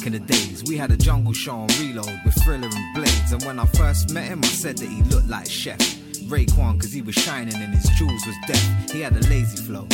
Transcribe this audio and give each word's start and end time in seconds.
Back 0.00 0.06
in 0.06 0.12
the 0.14 0.32
days, 0.32 0.64
we 0.64 0.78
had 0.78 0.90
a 0.92 0.96
jungle 0.96 1.34
show 1.34 1.56
on 1.56 1.68
reload 1.78 2.20
with 2.24 2.32
Thriller 2.42 2.70
and 2.72 2.94
Blades. 2.94 3.32
And 3.32 3.44
when 3.44 3.58
I 3.58 3.66
first 3.66 4.14
met 4.14 4.28
him, 4.28 4.40
I 4.42 4.46
said 4.46 4.78
that 4.78 4.88
he 4.88 5.02
looked 5.02 5.28
like 5.28 5.46
Chef. 5.46 5.78
Raekwon, 6.24 6.80
cause 6.80 6.90
he 6.90 7.02
was 7.02 7.14
shining 7.14 7.54
and 7.56 7.74
his 7.74 7.86
jewels 7.98 8.24
was 8.24 8.34
deaf. 8.46 8.90
He 8.90 9.02
had 9.02 9.12
a 9.14 9.20
lazy 9.28 9.58
flow. 9.58 9.86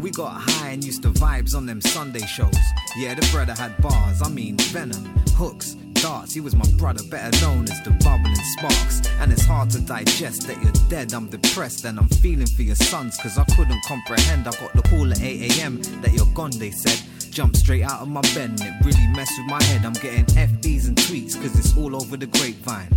We 0.00 0.10
got 0.10 0.40
high 0.40 0.70
and 0.70 0.82
used 0.82 1.02
to 1.02 1.10
vibes 1.10 1.54
on 1.54 1.66
them 1.66 1.82
Sunday 1.82 2.24
shows. 2.24 2.56
Yeah, 2.96 3.12
the 3.12 3.28
brother 3.30 3.52
had 3.52 3.76
bars, 3.82 4.22
I 4.22 4.30
mean 4.30 4.56
venom, 4.56 5.04
hooks, 5.36 5.74
darts. 6.00 6.32
He 6.32 6.40
was 6.40 6.56
my 6.56 6.66
brother, 6.78 7.02
better 7.10 7.38
known 7.42 7.64
as 7.64 7.82
the 7.82 7.90
bubbling 8.02 8.34
sparks. 8.56 9.02
And 9.20 9.30
it's 9.30 9.44
hard 9.44 9.68
to 9.72 9.80
digest 9.80 10.46
that 10.46 10.62
you're 10.62 10.88
dead. 10.88 11.12
I'm 11.12 11.28
depressed 11.28 11.84
and 11.84 11.98
I'm 11.98 12.08
feeling 12.08 12.46
for 12.46 12.62
your 12.62 12.76
sons, 12.76 13.18
cause 13.18 13.36
I 13.36 13.44
couldn't 13.54 13.84
comprehend. 13.84 14.48
I 14.48 14.52
got 14.52 14.72
the 14.72 14.80
call 14.88 15.12
at 15.12 15.20
8 15.20 15.58
a.m. 15.58 15.82
that 16.00 16.14
you're 16.14 16.32
gone, 16.32 16.52
they 16.52 16.70
said. 16.70 17.09
Jumped 17.30 17.58
straight 17.58 17.82
out 17.82 18.02
of 18.02 18.08
my 18.08 18.20
bed 18.34 18.50
and 18.50 18.60
it 18.60 18.74
really 18.84 19.06
messed 19.14 19.32
with 19.38 19.46
my 19.46 19.62
head. 19.62 19.84
I'm 19.84 19.92
getting 19.92 20.24
FBs 20.24 20.88
and 20.88 20.96
tweets, 20.96 21.40
cause 21.40 21.56
it's 21.56 21.76
all 21.76 21.94
over 21.94 22.16
the 22.16 22.26
grapevine. 22.26 22.88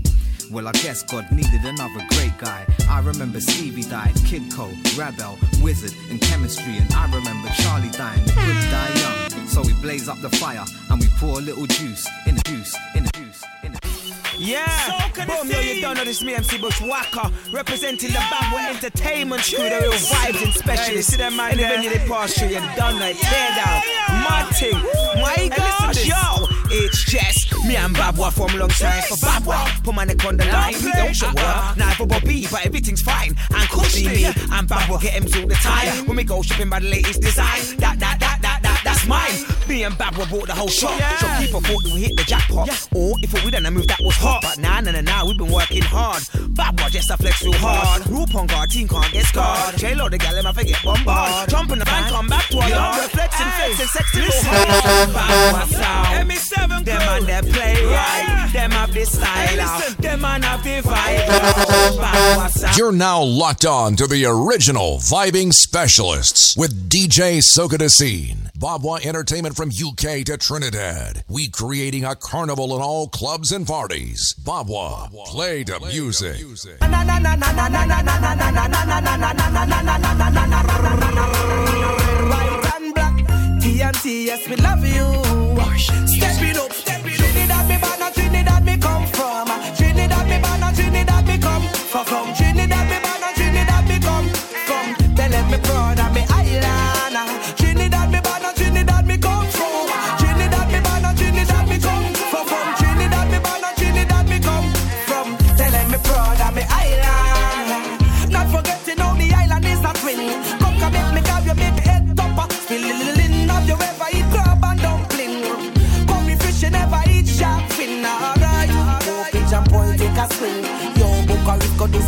Well, 0.51 0.67
I 0.67 0.71
guess 0.71 1.03
God 1.03 1.31
needed 1.31 1.63
another 1.63 2.05
great 2.09 2.35
guy. 2.39 2.65
I 2.89 2.99
remember 3.01 3.39
Stevie 3.39 3.83
died, 3.83 4.13
Kid 4.25 4.51
Cole, 4.51 4.73
Rabel, 4.97 5.37
Wizard, 5.61 5.93
and 6.09 6.19
chemistry. 6.19 6.77
And 6.77 6.91
I 6.93 7.05
remember 7.05 7.49
Charlie 7.61 7.89
dying, 7.91 8.25
the 8.25 8.31
die 8.71 9.29
young. 9.29 9.47
So 9.47 9.61
we 9.61 9.73
blaze 9.81 10.09
up 10.09 10.19
the 10.21 10.29
fire 10.31 10.65
and 10.89 10.99
we 10.99 11.07
pour 11.19 11.37
a 11.37 11.41
little 11.41 11.67
juice 11.67 12.09
in 12.25 12.35
the 12.35 12.41
juice, 12.45 12.75
in 12.95 13.03
the 13.03 13.11
juice, 13.13 13.43
Yeah, 14.37 14.65
So 15.13 15.25
boom, 15.25 15.51
yo, 15.51 15.59
you 15.59 15.81
don't 15.81 15.95
know 15.95 16.03
this 16.03 16.23
me 16.23 16.33
MC 16.33 16.57
Bushwhacker 16.57 17.31
Representing 17.51 18.09
the 18.11 18.17
Babwah 18.17 18.69
Entertainment 18.75 19.43
crew, 19.43 19.69
the 19.69 19.79
real 19.81 19.91
vibes 19.91 20.43
and 20.43 20.53
specialists. 20.53 21.11
See 21.11 21.17
them 21.17 21.35
man 21.35 21.57
there? 21.57 21.69
venue 21.69 21.89
they 21.89 22.05
pass 22.07 22.33
through, 22.33 22.49
you 22.49 22.59
done 22.75 22.99
like 22.99 23.17
tear 23.19 23.47
down. 23.55 23.81
yeah. 23.85 24.23
Mad 24.27 24.55
thing, 24.55 24.77
my 25.21 25.49
gosh, 25.55 26.07
yo. 26.07 26.47
It's 26.75 27.03
just 27.05 27.53
me 27.65 27.75
and 27.75 27.95
Babwah 27.95 28.31
from 28.33 28.57
long 28.59 28.69
time 28.69 29.03
for 29.03 29.15
Babwah. 29.15 29.83
Put 29.83 29.93
my 29.93 30.05
neck 30.05 30.25
on 30.25 30.37
the 30.37 30.45
line, 30.45 30.73
play. 30.73 30.91
don't 30.95 31.15
show 31.15 31.27
up 31.27 31.77
Now 31.77 31.91
for 31.91 32.07
Bobby, 32.07 32.47
but 32.49 32.65
everything's 32.65 33.01
fine. 33.01 33.35
And 33.53 33.69
see 33.85 34.07
me. 34.07 34.25
and 34.25 34.67
Babwah 34.67 35.01
get 35.01 35.13
him 35.13 35.25
through 35.25 35.47
the 35.47 35.55
time 35.55 36.07
When 36.07 36.17
we 36.17 36.23
go 36.23 36.41
shopping 36.41 36.69
by 36.69 36.79
the 36.79 36.89
latest 36.89 37.21
design. 37.21 37.77
That, 37.77 37.99
that, 37.99 38.19
that, 39.07 39.09
that, 39.09 39.37
that, 39.37 39.43
that's 39.43 39.47
mine. 39.47 39.69
Me 39.69 39.83
and 39.83 39.95
Babwah 39.95 40.29
bought 40.29 40.47
the 40.47 40.53
whole 40.53 40.67
shop. 40.67 40.99
Yeah. 40.99 41.17
So 41.17 41.45
people 41.45 41.61
thought 41.61 41.83
we 41.93 42.01
hit 42.01 42.17
the 42.17 42.23
jackpot. 42.23 42.69
Or 42.93 43.15
if 43.21 43.33
we 43.43 43.51
done 43.51 43.65
a 43.65 43.71
move 43.71 43.87
that 43.87 43.99
was 44.01 44.15
hot. 44.15 44.41
But 44.41 44.57
nah, 44.59 44.81
nah, 44.81 44.91
nah, 44.91 45.01
nah, 45.01 45.25
we've 45.25 45.37
been 45.37 45.51
working 45.51 45.81
hard. 45.81 46.23
Babwah 46.53 46.89
just 46.91 47.09
a 47.09 47.17
flex 47.17 47.43
real 47.43 47.53
hard. 47.53 48.05
Roop 48.07 48.35
on 48.35 48.47
guard, 48.47 48.69
team 48.69 48.87
can't 48.87 49.11
get 49.13 49.25
scarred. 49.25 49.77
J-Lo 49.77 50.09
the 50.09 50.17
gal, 50.17 50.35
I 50.35 50.51
forget 50.51 50.81
bombard. 50.83 51.49
Jump 51.49 51.71
in 51.71 51.79
the 51.79 51.85
van, 51.85 52.09
come 52.09 52.27
back 52.27 52.47
to 52.49 52.59
our 52.59 52.69
yard. 52.69 53.03
Reflexing, 53.03 53.47
flexing, 53.47 53.87
sexing, 53.87 54.21
real 54.21 54.43
hard. 54.43 55.09
Babwah 55.09 55.67
sound. 55.71 56.29
ME7 56.29 56.85
them 56.85 57.01
and 57.01 57.25
they 57.25 57.41
play 57.51 57.85
right. 57.85 58.49
Them 58.51 58.71
have 58.71 58.93
the 58.93 59.05
style. 59.05 59.55
listen. 59.55 60.01
Them 60.01 60.25
and 60.25 60.43
have 60.43 60.63
the 60.63 60.81
vibe. 60.81 62.77
You're 62.77 62.91
now 62.91 63.21
locked 63.21 63.65
on 63.65 63.95
to 63.95 64.07
the 64.07 64.25
original 64.25 64.97
vibing 64.97 65.53
specialists 65.53 66.55
with 66.57 66.89
DJ 66.89 67.39
Soca 67.39 67.77
De 67.77 67.89
Scene. 67.89 68.49
Babwah 68.93 69.05
Entertainment 69.05 69.55
from 69.55 69.69
UK 69.69 70.23
to 70.25 70.37
Trinidad. 70.37 71.23
We 71.27 71.49
creating 71.49 72.05
a 72.05 72.15
carnival 72.15 72.75
in 72.75 72.81
all 72.81 73.07
clubs 73.07 73.51
and 73.51 73.65
parties. 73.65 74.35
Babwah, 74.43 75.09
play 75.25 75.63
the 75.63 75.79
music. 75.79 76.35
White 76.39 76.89
and 82.75 82.93
black. 82.93 83.15
TNT, 83.61 84.25
yes, 84.25 84.47
we 84.47 84.55
love 84.57 84.85
you. 84.85 85.23
Step 86.07 86.41
it 86.41 86.57
up, 86.57 86.71
step 86.71 87.03
up. 87.03 87.11
Trinidad, 87.11 87.67
me 87.69 87.77
born, 87.77 88.13
Trinidad, 88.13 88.65
me 88.65 88.77
come 88.77 89.07
from. 89.07 89.47
Trinidad, 89.75 90.27
me 90.29 90.39
born, 90.39 90.73
Trinidad, 90.75 91.27
me 91.27 91.37
come 91.39 91.67
from. 91.89 92.05
From 92.05 92.33
Trinidad, 92.35 92.89
me 92.89 93.02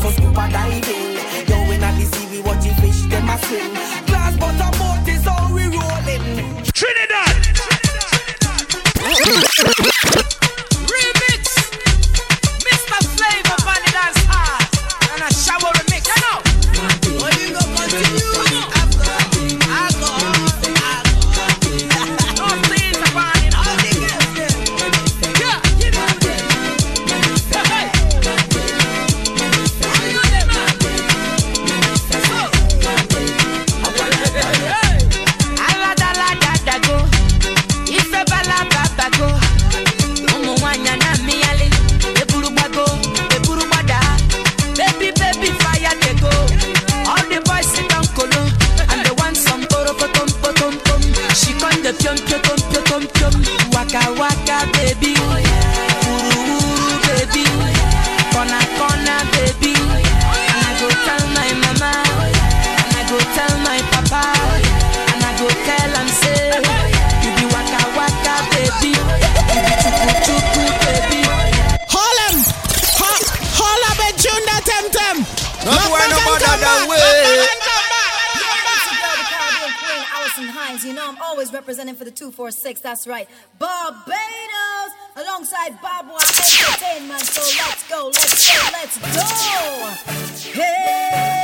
a 0.06 0.08
risk 0.08 0.22
go 0.22 0.82
do 0.82 0.95
that's 82.86 83.08
right. 83.08 83.28
Barbados, 83.58 84.92
alongside 85.16 85.72
Babwah 85.82 86.22
Entertainment. 86.22 87.22
So 87.22 87.42
let's 87.58 87.90
go, 87.90 88.06
let's 88.14 88.46
go, 88.46 88.62
let's 88.74 89.00
go. 89.00 90.62
Hey, 90.62 91.35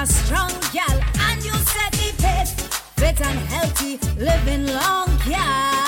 Independent 0.00 0.26
strong, 0.26 0.50
gal, 0.72 1.00
and 1.28 1.44
you 1.44 1.52
set 1.52 1.92
the 1.92 2.14
pace. 2.22 2.54
Fit 2.96 3.20
and 3.20 3.38
healthy, 3.38 3.98
living 4.16 4.66
long, 4.66 5.08
gal. 5.28 5.79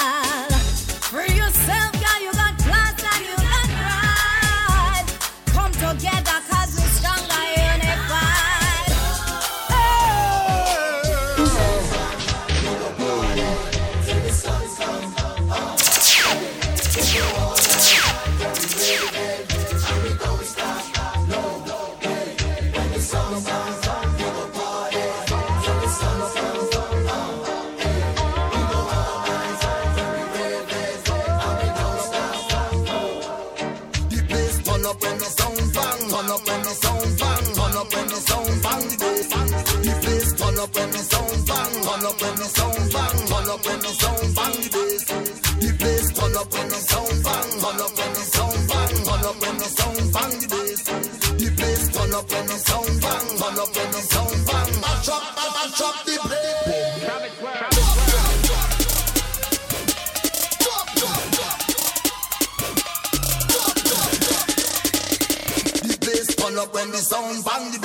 Up 42.13 42.21
when 42.23 42.35
the 42.37 42.45
sound 42.45 42.93
bang. 42.93 43.27
Turn 43.27 43.49
up 43.49 43.65
when 43.65 43.79
the 43.81 43.89
sound 43.89 44.35
bang. 44.37 44.53
The 44.63 44.69
bass, 44.73 45.05
the 45.63 45.71
bass. 45.81 46.13
Turn 46.13 46.37
up 46.37 46.53
when 46.53 46.69
the 46.69 46.77
sound 46.77 47.23
bang. 47.25 47.49
Turn 47.63 47.81
up 47.81 47.93
when 47.97 48.13
the 48.13 48.25
sound 48.35 48.69
bang. 48.69 48.93
Turn 49.07 49.25
up 49.25 49.41
when 49.41 49.57
the 49.59 49.69
sound 49.79 50.13
bang. 50.13 50.33
The 50.41 50.47
bass, 50.53 50.83
the 51.41 51.49
bass. 51.57 51.83
Turn 51.93 52.13
up 52.15 52.31
when 52.31 52.47
the 52.47 52.59
sound 52.69 53.01
bang. 53.03 53.27
Turn 53.41 53.59
up 53.63 53.77
when 53.77 53.91
the 53.93 54.03
sound 54.13 54.47
bang. 54.47 54.71
I 54.85 55.65
drop 55.77 55.97
the 56.05 56.17
bass. 56.29 56.53
The 65.83 65.95
bass 66.01 66.29
turn 66.37 66.59
up 66.59 66.75
when 66.75 66.91
the 66.91 66.99
sound 66.99 67.45
bang 67.45 67.73
the 67.73 67.79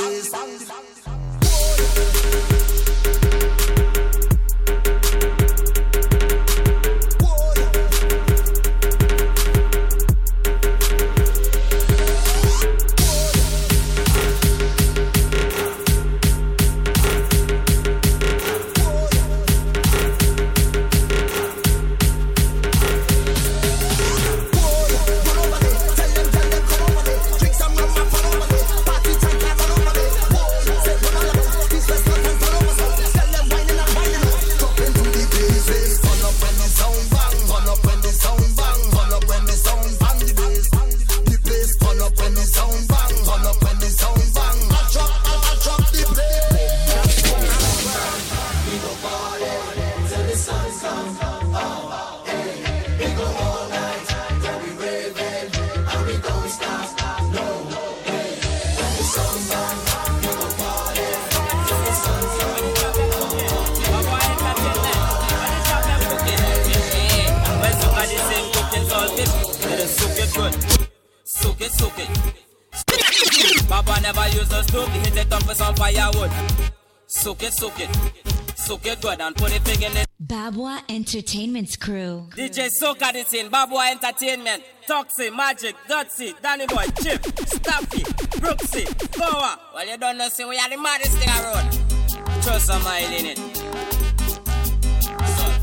Entertainment's 81.18 81.76
crew. 81.76 82.28
DJ 82.36 82.70
Soca 82.80 83.12
De 83.12 83.24
Scene, 83.26 83.50
Babwah 83.50 83.90
Entertainment, 83.90 84.62
Toxie, 84.88 85.36
Magic, 85.36 85.76
Dotsy, 85.90 86.40
Danny 86.44 86.68
Boy, 86.68 86.86
Chip, 87.02 87.24
Staffy, 87.48 88.04
Brooksy, 88.38 88.86
Goa. 89.18 89.60
Well, 89.74 89.88
you 89.88 89.98
don't 89.98 90.16
know, 90.20 90.30
see, 90.30 90.46
we 90.46 90.60
are 90.60 90.70
the 90.70 90.78
maddest 90.78 91.18
thing 91.18 91.30
around. 91.30 92.44
Trust 92.44 92.70
a 92.70 92.78
mile 92.84 93.14
in 93.14 93.26
it. 93.26 93.38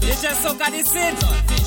DJ 0.03 0.35
Soca 0.43 0.73
De 0.73 0.83
Scene, 0.83 1.15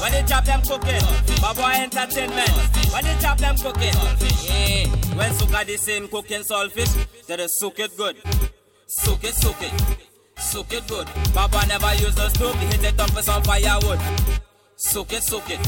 when 0.02 0.12
they 0.12 0.24
drop 0.24 0.44
them 0.44 0.62
cooking, 0.64 1.00
Babwah 1.40 1.80
Entertainment, 1.80 2.50
when 2.92 3.06
they 3.06 3.18
drop 3.22 3.38
them 3.38 3.56
cooking. 3.56 3.96
Yeah, 4.44 4.88
when 5.16 5.32
Soca 5.32 5.66
De 5.66 5.78
Scene, 5.78 6.10
cooking 6.10 6.42
saltfish, 6.42 7.26
they 7.26 7.38
just 7.38 7.58
soak 7.58 7.80
it 7.80 7.96
good. 7.96 8.18
Soak 8.88 9.24
it, 9.24 9.34
soak 9.34 9.62
it. 9.62 10.17
Soak 10.38 10.74
it 10.74 10.88
good. 10.88 11.08
Baba 11.34 11.66
never 11.68 11.94
use 11.96 12.16
no 12.18 12.28
stove, 12.30 12.56
he 12.60 12.66
hit 12.68 12.84
it 12.84 13.00
up 13.00 13.14
with 13.16 13.26
some 13.26 13.44
firewood. 13.44 14.00
Soak 14.76 15.14
it, 15.14 15.24
soak 15.24 15.50
it. 15.50 15.60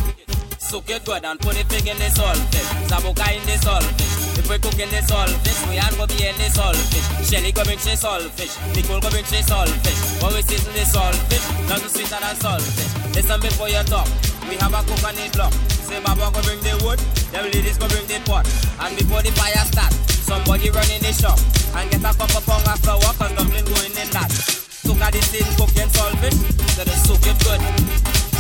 Soak 0.60 0.89
it 0.89 1.04
good 1.06 1.25
and 1.25 1.39
put 1.39 1.57
it 1.57 1.68
big 1.69 1.88
in 1.88 1.98
the 1.98 2.06
saltfish. 2.13 2.69
Sabuka 2.86 3.25
in 3.33 3.42
the 3.50 3.57
saltfish. 3.57 4.38
If 4.38 4.50
we 4.50 4.57
cook 4.60 4.77
in 4.77 4.89
the 4.89 5.01
saltfish, 5.01 5.60
we 5.68 5.77
and 5.81 5.95
go 5.98 6.06
be 6.06 6.21
in 6.21 6.36
the 6.38 6.48
saltfish. 6.54 7.07
Shelly 7.25 7.51
go 7.51 7.63
bring 7.63 7.80
she 7.80 7.98
saltfish. 7.98 8.54
Nicole 8.75 9.01
go 9.01 9.10
bring 9.10 9.25
she 9.25 9.42
saltfish. 9.42 10.21
When 10.21 10.33
we 10.36 10.42
season 10.44 10.74
the 10.74 10.86
saltfish, 10.86 11.45
nothing 11.68 11.89
sweeter 11.89 12.22
than 12.22 12.36
saltfish. 12.38 13.15
Listen 13.15 13.42
before 13.42 13.69
you 13.69 13.81
talk. 13.89 14.07
We 14.45 14.56
have 14.62 14.74
a 14.74 14.86
cook 14.86 15.01
on 15.01 15.15
the 15.18 15.25
block. 15.33 15.54
Say 15.89 16.00
Baba 16.06 16.30
go 16.30 16.42
bring 16.45 16.62
the 16.62 16.77
wood, 16.86 17.00
them 17.33 17.46
ladies 17.50 17.77
go 17.77 17.88
bring 17.89 18.05
the 18.05 18.22
pot. 18.29 18.46
And 18.77 18.93
before 18.93 19.24
the 19.25 19.34
fire 19.34 19.65
start, 19.65 19.93
somebody 20.22 20.70
run 20.70 20.86
in 20.93 21.01
the 21.01 21.13
shop 21.13 21.39
and 21.74 21.89
get 21.89 22.05
a 22.05 22.13
cup 22.13 22.29
of 22.29 22.46
of 22.46 22.79
flour 22.86 23.12
cause 23.17 23.34
nothing 23.34 23.65
going 23.65 23.98
in 23.98 24.10
that. 24.13 24.59
Soak 24.89 25.01
at 25.01 25.13
the 25.13 25.19
tin, 25.22 25.46
cook 25.53 25.69
and 25.77 25.91
solve 25.91 26.24
it, 26.24 26.34
so 26.74 26.84
they 26.84 26.98
soak 27.05 27.22
it 27.22 27.38
good. 27.46 27.62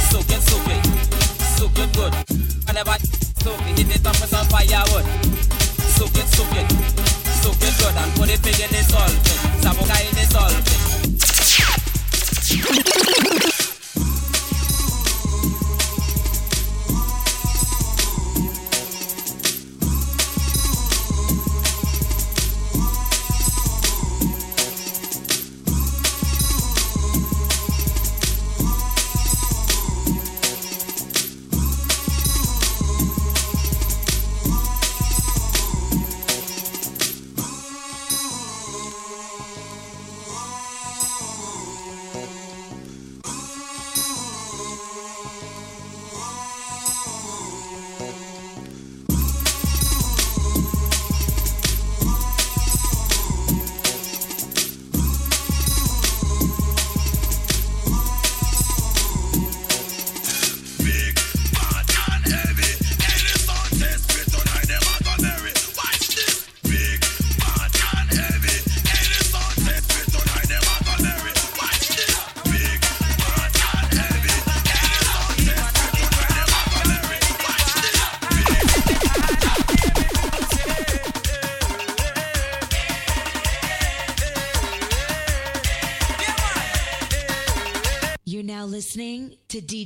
Soak 0.09 0.33
it, 0.33 0.41
soak 0.49 0.65
it, 0.65 0.81
soak 1.53 1.77
it 1.77 1.93
good. 1.93 2.13
Whenever 2.65 2.97
soak 3.37 3.61
it, 3.69 3.77
hit 3.77 3.95
it 3.95 4.07
up 4.07 4.17
with 4.17 4.33
some 4.33 4.47
firewood. 4.47 5.05
Soak 5.93 6.17
it, 6.17 6.25
soak 6.25 6.49
it, 6.57 6.65
soak 7.45 7.61
it 7.61 7.77
good 7.77 7.93
and 7.93 8.11
put 8.17 8.33
it 8.33 8.41
big 8.41 8.59
in 8.61 8.69
the 8.71 8.81
salt. 8.81 9.13
Sabuka 9.61 9.93
in 10.09 10.15
the 10.17 10.25
salt. 13.53 13.68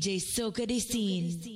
DJ 0.03 0.19
Soca 0.19 0.65
Scene. 0.81 1.52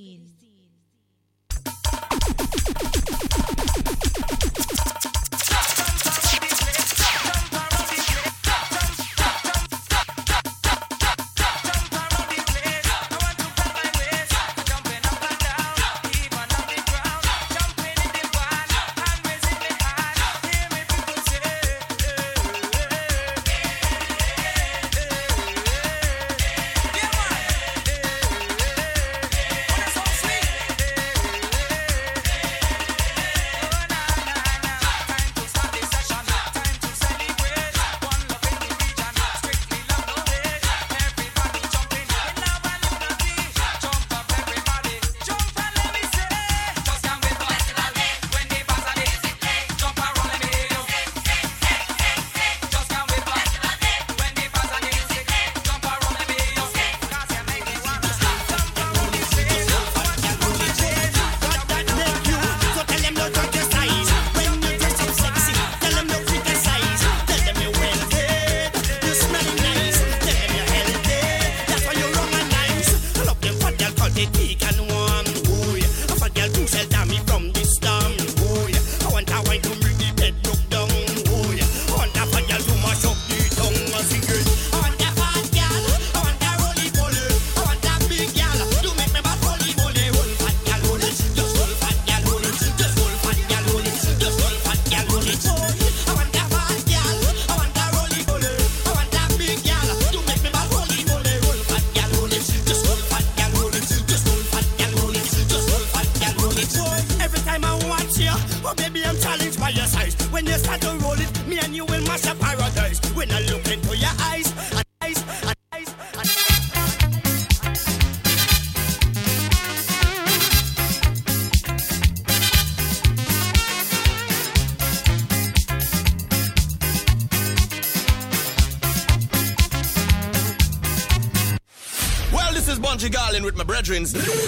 children's. 133.88 134.47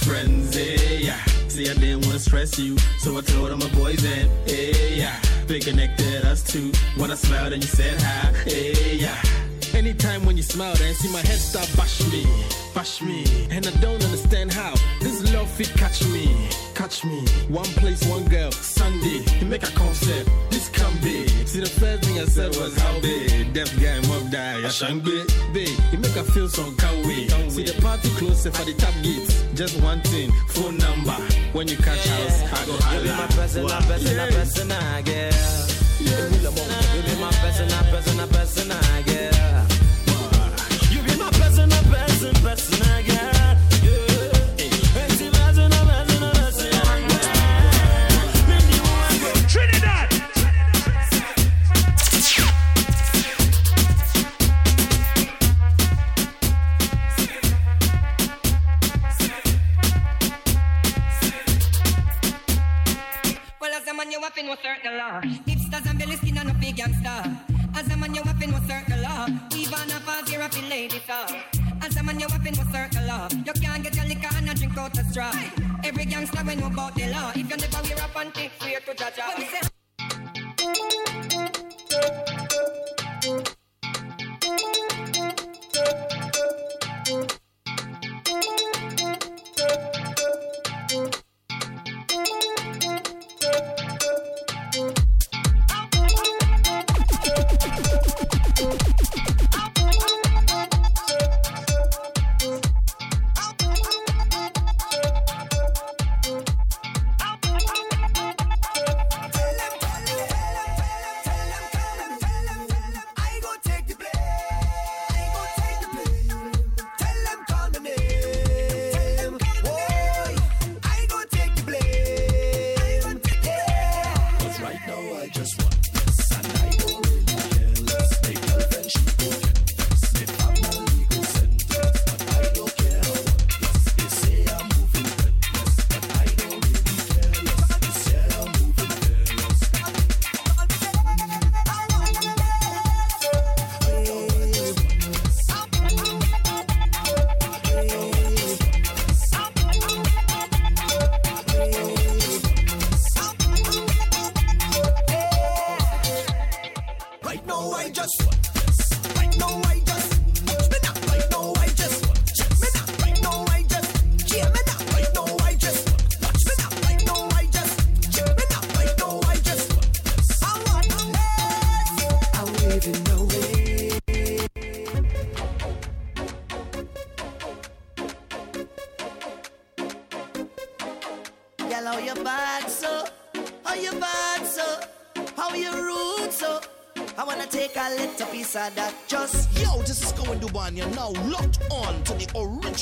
frenzy. 0.00 0.74
Eh, 0.74 0.98
yeah. 1.00 1.24
See, 1.48 1.68
I 1.68 1.74
didn't 1.74 2.06
want 2.06 2.14
to 2.14 2.18
stress 2.18 2.58
you, 2.58 2.78
so 2.98 3.18
I 3.18 3.20
told 3.20 3.50
all 3.50 3.58
my 3.58 3.68
boys 3.74 4.00
that, 4.02 4.26
eh, 4.48 4.94
yeah, 4.94 5.20
they 5.46 5.60
connected 5.60 6.24
us 6.24 6.42
two. 6.42 6.72
When 6.96 7.10
I 7.10 7.14
smiled 7.14 7.52
and 7.52 7.62
you 7.62 7.68
said 7.68 8.00
hi, 8.00 8.32
eh, 8.46 8.96
yeah. 9.00 9.51
Anytime 9.74 10.24
when 10.26 10.36
you 10.36 10.42
smile, 10.42 10.74
then 10.74 10.94
see 10.94 11.10
my 11.12 11.20
head 11.20 11.38
start 11.38 11.68
bash 11.76 12.00
me, 12.12 12.24
bash 12.74 13.00
me. 13.02 13.24
And 13.50 13.66
I 13.66 13.70
don't 13.80 14.02
understand 14.04 14.52
how 14.52 14.74
this 15.00 15.32
love 15.34 15.50
fit 15.50 15.70
catch 15.76 16.04
me, 16.08 16.48
catch 16.74 17.04
me. 17.04 17.26
One 17.48 17.70
place, 17.80 18.04
one 18.06 18.24
girl, 18.26 18.52
Sunday. 18.52 19.24
You 19.40 19.46
make 19.46 19.62
a 19.62 19.72
concept, 19.72 20.30
this 20.50 20.68
can 20.68 20.92
be. 21.02 21.26
See, 21.46 21.60
the 21.60 21.68
first 21.68 22.04
thing 22.04 22.18
I 22.20 22.24
said 22.26 22.54
was 22.56 22.76
how 22.78 23.00
big. 23.00 23.52
Deaf 23.54 23.70
guy, 23.80 23.98
mob 24.08 24.30
die, 24.30 24.64
I 24.64 24.68
shan't 24.68 25.04
be. 25.04 25.24
Big, 25.52 25.70
you 25.90 25.98
make 25.98 26.12
her 26.12 26.24
feel 26.24 26.48
so 26.48 26.70
can 26.72 27.06
way. 27.06 27.28
See, 27.48 27.64
the 27.64 27.80
party 27.80 28.08
closer 28.10 28.50
for 28.50 28.64
the 28.64 28.74
tap 28.74 28.94
gates. 29.02 29.42
Just 29.54 29.80
one 29.80 30.00
thing, 30.02 30.30
phone 30.48 30.76
number. 30.78 31.16
When 31.52 31.66
you 31.66 31.76
catch 31.76 32.06
yeah. 32.06 32.50
I 32.52 32.66
go 32.66 32.72
holla. 32.76 32.96
You 32.96 33.02
be 33.02 33.16
my 33.16 33.26
person, 33.26 33.62
my 33.64 33.80
person, 33.80 34.16
my 34.16 34.26
person, 34.30 34.72
I 34.72 35.02
girl. 35.02 35.32
You 35.98 36.08
be 36.30 37.20
my 37.20 37.30
person, 37.40 37.68
my 37.68 37.82
person, 37.90 38.16
my 38.16 38.26
person, 38.26 38.70
I 38.70 39.02
girl. 39.02 39.11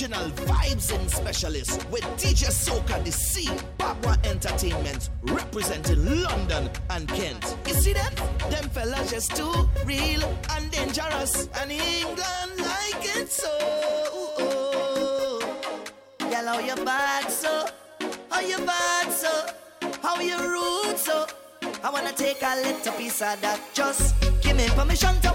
Original 0.00 0.30
vibes 0.30 0.98
and 0.98 1.10
specialist 1.10 1.86
with 1.90 2.02
DJ 2.16 2.48
Soca 2.48 3.04
De 3.04 3.12
Scene, 3.12 3.54
Babwah 3.76 4.16
Entertainment, 4.24 5.10
representing 5.24 6.22
London 6.22 6.70
and 6.88 7.06
Kent. 7.06 7.54
You 7.66 7.74
see 7.74 7.92
them? 7.92 8.10
Them 8.48 8.64
fellas 8.70 9.10
just 9.10 9.36
too 9.36 9.68
real 9.84 10.22
and 10.52 10.70
dangerous 10.70 11.50
And 11.60 11.70
England 11.70 12.56
like 12.60 13.04
it 13.14 13.30
so 13.30 13.52
Girl, 16.18 16.46
how 16.46 16.60
you 16.60 16.76
bad 16.76 17.30
so? 17.30 17.66
How 18.30 18.40
you 18.40 18.56
bad 18.56 19.12
so? 19.12 19.46
How 20.00 20.18
you 20.18 20.38
rude 20.38 20.96
so? 20.96 21.26
I 21.84 21.90
wanna 21.90 22.12
take 22.12 22.40
a 22.42 22.56
little 22.62 22.92
piece 22.94 23.20
of 23.20 23.38
that 23.42 23.60
Just 23.74 24.14
give 24.40 24.56
me 24.56 24.66
permission 24.70 25.20
to 25.20 25.29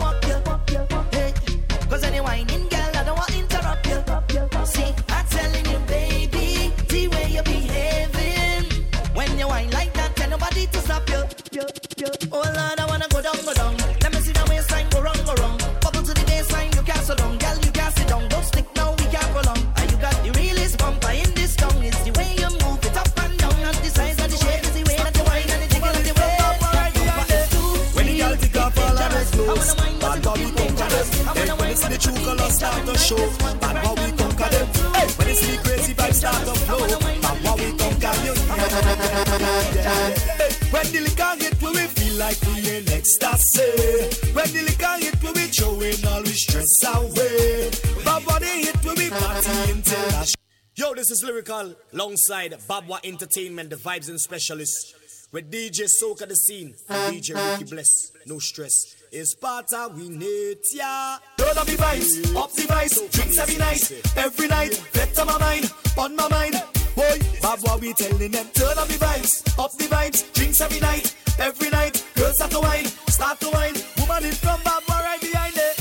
like 42.18 42.42
we 42.48 42.78
in 42.78 42.88
ecstasy. 42.90 44.32
When 44.34 44.48
the 44.54 44.64
liquor 44.64 44.98
hit, 45.00 45.22
we 45.22 45.32
we 45.32 45.48
throwing 45.48 46.06
all 46.08 46.22
we 46.22 46.34
stress 46.34 46.84
away. 46.86 47.72
Boy 48.06 48.40
they 48.40 48.62
hit, 48.64 48.84
we 48.84 48.94
we 48.94 49.10
party 49.10 49.72
until 49.72 50.16
us. 50.16 50.34
Yo, 50.76 50.94
this 50.94 51.10
is 51.12 51.24
Lyrical, 51.24 51.76
alongside 51.94 52.54
Babwah 52.68 53.00
Entertainment, 53.04 53.70
the 53.70 53.76
vibes 53.78 54.10
and 54.10 54.20
specialist, 54.20 54.96
with 55.32 55.52
DJ 55.52 55.88
Soca 56.02 56.28
De 56.28 56.36
Scene, 56.36 56.74
and 56.90 57.14
DJ 57.14 57.36
Ricky 57.36 57.70
Bless. 57.70 58.12
No 58.26 58.40
stress. 58.40 58.74
It's 59.12 59.36
part 59.36 59.72
of 59.74 59.98
we 59.98 60.10
need 60.10 60.58
ya. 60.74 61.18
Turn 61.38 61.58
up 61.58 61.66
the 61.66 61.74
vibes, 61.74 62.36
up 62.36 62.52
the 62.52 62.64
vibes, 62.64 63.12
drinks 63.12 63.38
every 63.38 63.58
night, 63.58 64.02
every 64.18 64.48
night, 64.48 64.84
better 64.94 65.26
my 65.26 65.38
mind, 65.38 65.74
on 65.98 66.16
my 66.16 66.28
mind. 66.28 66.85
Boy, 66.96 67.20
Bob, 67.42 67.60
what 67.62 67.82
we 67.82 67.94
telling 67.94 68.32
them? 68.32 68.48
Turn 68.54 68.78
up 68.78 68.88
the 68.88 68.94
vibes, 68.94 69.60
up 69.60 69.72
the 69.74 69.84
vibes, 69.86 70.34
drinks 70.34 70.62
every 70.62 70.80
night, 70.80 71.16
every 71.38 71.70
night. 71.70 72.04
Girls 72.16 72.36
start 72.36 72.52
to 72.52 72.60
wine, 72.62 72.86
start 73.08 73.40
to 73.42 73.50
wine. 73.50 73.76
Woman 74.00 74.24
in 74.24 74.32
front, 74.32 74.64
Bob, 74.64 74.82
right 74.88 75.20
behind 75.20 75.56
it. 75.58 75.75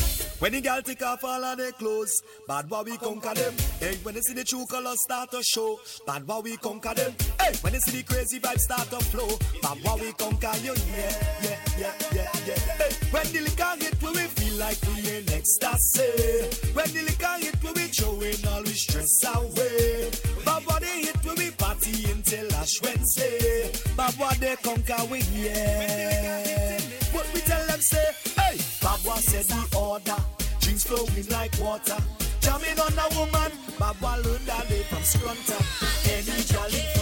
When 0.44 0.52
the 0.52 0.60
girl 0.60 0.82
take 0.82 1.00
off 1.00 1.24
all 1.24 1.42
of 1.42 1.56
their 1.56 1.72
clothes, 1.72 2.22
bad 2.46 2.68
boy 2.68 2.82
we 2.82 2.98
conquer 2.98 3.32
them. 3.32 3.54
Hey, 3.80 3.96
when 4.02 4.14
they 4.14 4.20
see 4.20 4.34
the 4.34 4.44
true 4.44 4.66
colors 4.66 5.00
start 5.02 5.30
to 5.30 5.42
show, 5.42 5.80
bad 6.06 6.26
boy 6.26 6.40
we 6.40 6.58
conquer 6.58 6.92
them. 6.92 7.14
Hey, 7.40 7.54
when 7.62 7.72
they 7.72 7.78
see 7.78 8.02
the 8.02 8.02
crazy 8.02 8.38
vibes 8.40 8.58
start 8.58 8.90
to 8.90 9.00
flow, 9.08 9.38
bad 9.62 9.82
boy 9.82 9.96
we 10.02 10.12
conquer 10.12 10.52
you. 10.60 10.74
Yeah, 10.92 11.16
yeah, 11.40 11.58
yeah, 11.78 11.92
yeah, 12.12 12.28
yeah. 12.44 12.58
Hey, 12.76 12.92
when 13.10 13.24
the 13.32 13.40
liquor 13.40 13.72
hit, 13.80 14.02
we 14.02 14.08
we 14.10 14.26
feel 14.36 14.56
like 14.60 14.76
we 14.84 15.16
in 15.16 15.24
ecstasy. 15.32 16.12
When 16.74 16.92
the 16.92 17.02
liquor 17.08 17.36
hit, 17.40 17.64
we 17.64 17.70
we 17.72 17.88
throwing 17.88 18.46
all 18.52 18.62
we 18.64 18.74
stress 18.76 19.24
away. 19.24 20.10
Bad 20.44 20.62
boy 20.66 20.78
they 20.78 21.08
hit, 21.08 21.24
we 21.24 21.32
we 21.40 21.50
party 21.52 22.04
until 22.12 22.52
Ash 22.56 22.82
Wednesday. 22.82 23.72
Bad 23.96 24.18
boy 24.18 24.36
they 24.38 24.56
conquer 24.56 25.04
we 25.10 25.20
yeah. 25.32 26.78
What 27.12 27.32
we 27.32 27.40
tell 27.40 27.66
them 27.66 27.80
say, 27.80 28.12
hey, 28.36 28.58
Bad 29.04 29.14
boy 29.14 29.20
said 29.20 29.44
the 29.44 29.76
order. 29.76 30.16
Drinks 30.60 30.84
flowing 30.84 31.28
like 31.28 31.52
water. 31.60 31.96
Jamming 32.40 32.78
on 32.80 32.92
a 32.98 33.18
woman. 33.18 33.52
Baba 33.78 34.22
learned 34.22 34.46
that 34.46 34.66
from 34.88 35.02
Scrunta. 35.02 35.58
Any 36.08 36.42
girl 36.52 36.93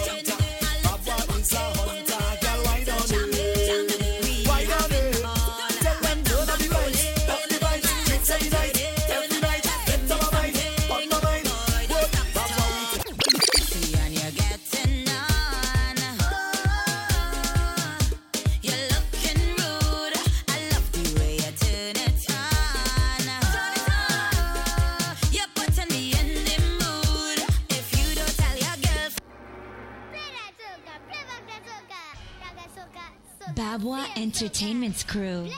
Babwah 33.73 34.05
Entertainment's 34.17 35.03
crew. 35.03 35.49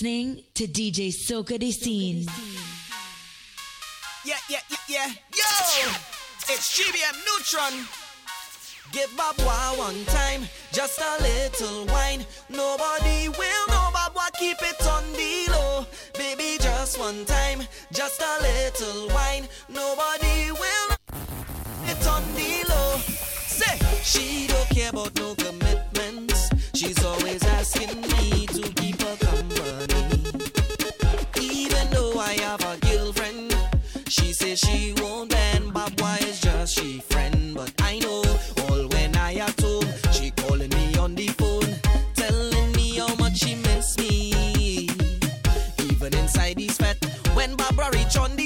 listening 0.00 0.42
to 0.54 0.66
DJ 0.66 1.08
Soca 1.08 1.58
De 1.58 1.70
Scene. 1.70 2.24
Yeah, 4.24 4.34
yeah, 4.48 4.60
yeah, 4.70 4.78
yeah. 4.88 5.06
Yo! 5.36 5.90
It's 6.48 6.78
GBM 6.78 7.16
Neutron. 7.26 7.86
Give 8.92 9.14
Bob 9.14 9.38
one 9.78 10.02
time, 10.06 10.48
just 10.72 10.98
a 11.00 11.22
little 11.22 11.84
wine. 11.92 12.24
Nobody 12.48 13.28
will 13.28 13.66
know 13.68 13.90
Babwah, 13.92 14.32
keep 14.38 14.56
it 14.62 14.86
on 14.86 15.04
the 15.12 15.52
low. 15.52 15.86
Baby, 16.16 16.56
just 16.58 16.98
one 16.98 17.26
time, 17.26 17.60
just 17.92 18.22
a 18.22 18.42
little 18.42 19.14
wine. 19.14 19.46
Nobody 19.68 20.50
will 20.50 20.96
it 21.84 22.06
on 22.06 22.22
the 22.34 22.64
low. 22.70 22.96
Say, 23.46 23.78
she 24.02 24.46
don't 24.46 24.68
care 24.70 24.88
about 24.90 25.14
no 25.16 25.34
commitments. 25.34 26.48
She's 26.74 27.04
always 27.04 27.44
asking 27.44 28.00
me 28.00 28.46
to 28.46 28.79
I 32.30 32.34
have 32.42 32.60
a 32.60 32.78
girlfriend. 32.86 33.56
She 34.06 34.32
says 34.32 34.60
she 34.60 34.94
won't 34.98 35.30
bend, 35.30 35.72
but 35.74 36.00
why 36.00 36.18
is 36.22 36.40
just 36.40 36.78
she 36.78 37.00
friend? 37.00 37.56
But 37.56 37.72
I 37.80 37.98
know 37.98 38.22
all 38.68 38.86
when 38.86 39.16
I 39.16 39.32
have 39.34 39.56
told, 39.56 39.88
she 40.12 40.30
calling 40.30 40.70
me 40.70 40.96
on 40.96 41.16
the 41.16 41.26
phone, 41.26 41.74
telling 42.14 42.70
me 42.76 42.98
how 42.98 43.12
much 43.16 43.38
she 43.38 43.56
miss 43.56 43.98
me. 43.98 44.88
Even 45.90 46.14
inside 46.14 46.54
these 46.54 46.76
fat, 46.76 46.98
when 47.34 47.56
Barbara 47.56 47.90
reach 47.92 48.16
on 48.16 48.36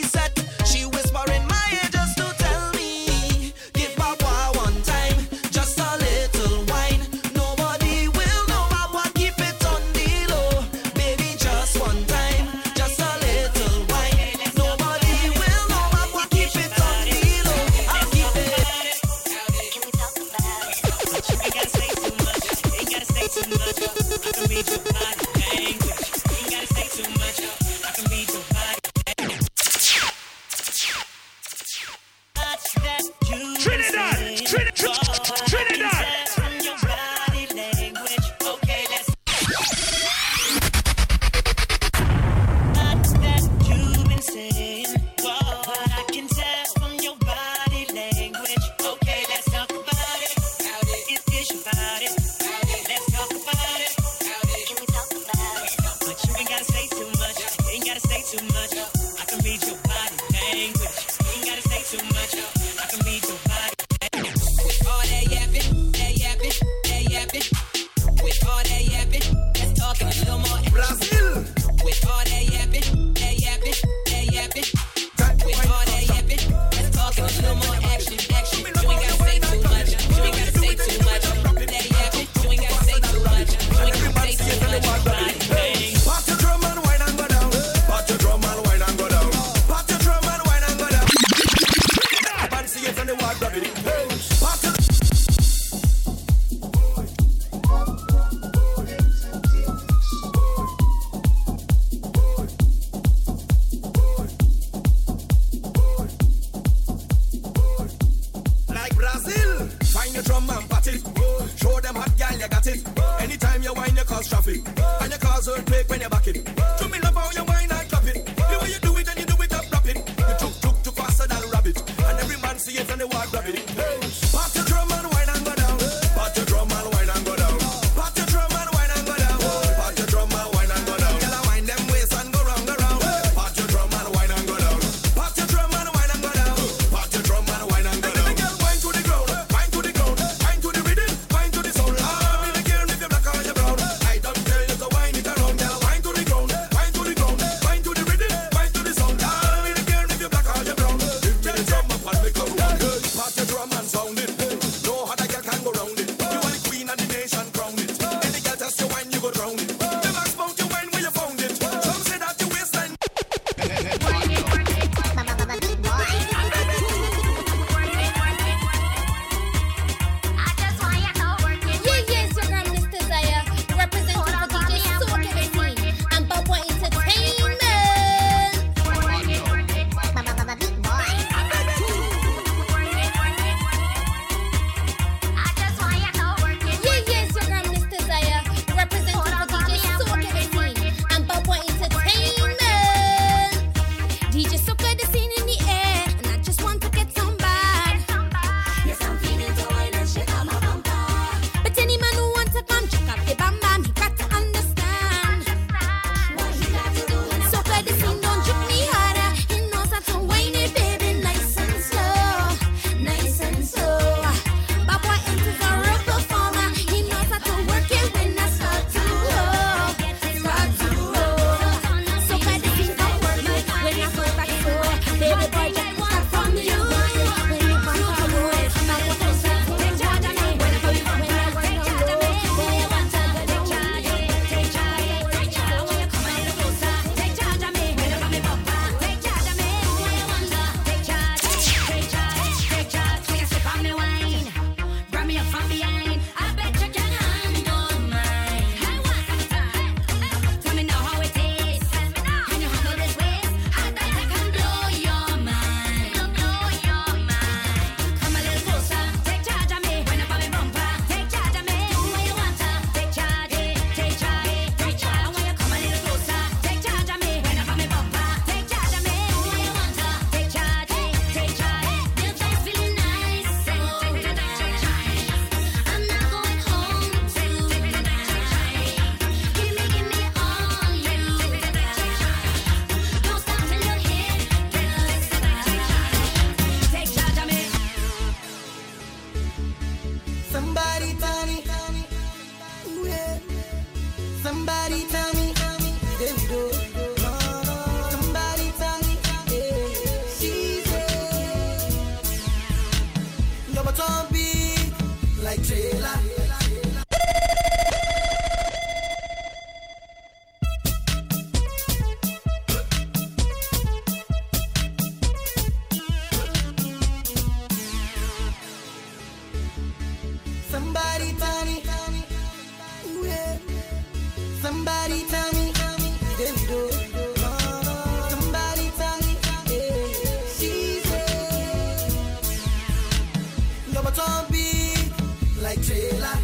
trailer. 335.87 336.39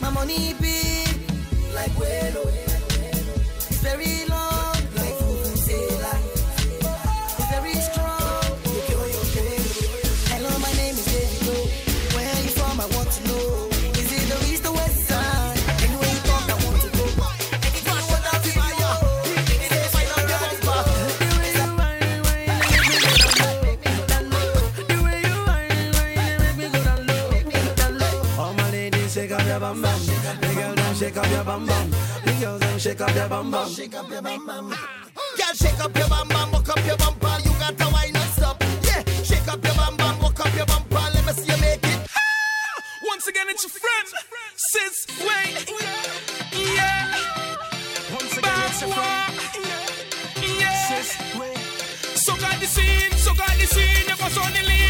My 0.00 0.10
money 0.10 0.54
big 0.60 1.08
like 1.74 1.96
well, 1.98 2.48
it's 3.68 3.80
very 3.82 4.26
long. 4.28 4.35
bum 29.66 29.82
bum. 29.82 30.00
The 30.40 30.54
girl 30.54 30.74
them 30.74 30.94
shake 30.94 31.16
up 31.16 31.30
your 31.30 31.44
bum 31.44 31.66
bum. 31.66 31.90
The 32.24 32.32
girl 32.40 32.58
them 32.58 32.78
shake 32.78 33.00
up 33.00 33.14
your 33.14 33.28
bum 33.28 33.50
bum. 33.50 33.68
Shake 33.68 33.94
up 33.94 34.10
your 34.10 34.22
bum 34.22 34.46
bum. 34.46 34.68
Girl 35.38 35.54
shake 35.54 35.80
up 35.80 35.96
your 35.96 36.08
bum 36.08 36.28
bum, 36.28 36.52
walk 36.52 36.68
up 36.68 36.86
your 36.86 36.96
bumper. 36.96 37.36
You 37.44 37.52
got 37.58 37.76
to 37.78 37.86
wine 37.92 38.16
and 38.16 38.30
stop. 38.36 38.62
Yeah, 38.82 39.02
shake 39.24 39.48
up 39.48 39.64
your 39.64 39.74
bum 39.74 39.96
bum, 39.96 40.20
walk 40.20 40.38
up 40.40 40.54
your 40.54 40.66
bumper. 40.66 41.06
Let 41.14 41.26
me 41.26 41.32
see 41.32 41.50
you 41.52 41.60
make 41.60 41.82
it. 41.82 42.00
Ah! 42.14 42.82
Once 43.10 43.26
again, 43.26 43.46
it's 43.48 43.64
your 43.64 43.74
friend, 43.82 44.06
sis 44.70 44.96
Wayne. 45.26 45.56
Yeah. 46.76 47.14
Once 48.14 48.36
again, 48.38 48.60
it's 48.70 48.80
your 48.82 48.90
friend, 48.94 49.34
yeah. 50.60 50.86
sis 50.90 51.08
Wayne. 51.38 52.16
So 52.24 52.36
got 52.36 52.60
the 52.60 52.66
scene, 52.66 53.12
so 53.24 53.34
got 53.34 53.54
the 53.58 53.66
scene. 53.66 54.06
Never 54.06 54.30
saw 54.30 54.46
the 54.50 54.62
lead. 54.62 54.85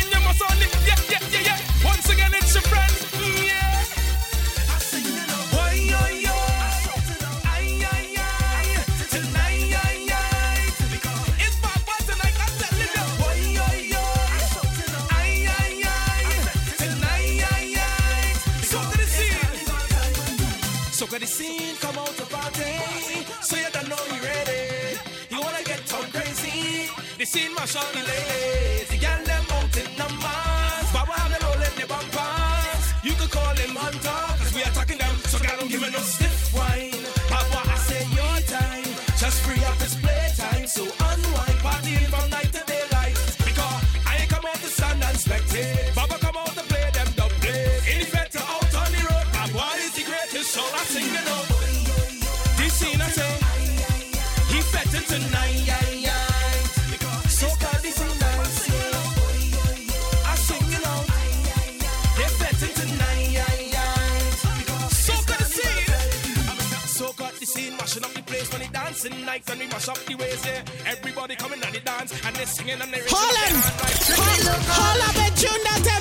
seen 27.36 27.52
Marshall 27.54 27.92
Delay. 27.92 28.55
everybody 70.86 71.36
coming 71.36 71.62
on 71.64 71.72
the 71.72 71.80
dance 71.80 72.12
and 72.24 72.36
they 72.36 72.44
singing 72.44 72.80
and 72.80 72.92
they. 72.92 73.00
Holland, 73.08 73.56
Holland, 74.16 74.64
Holland, 74.68 75.36
tune 75.36 75.64
that. 75.64 75.95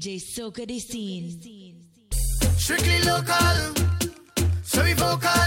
DJ 0.00 0.18
Soca 0.18 0.64
De 0.64 0.80
Scene. 0.80 1.38
Strictly 2.56 3.02
local, 3.02 3.74
so 4.62 4.82
we 4.82 4.94
vocal. 4.94 5.39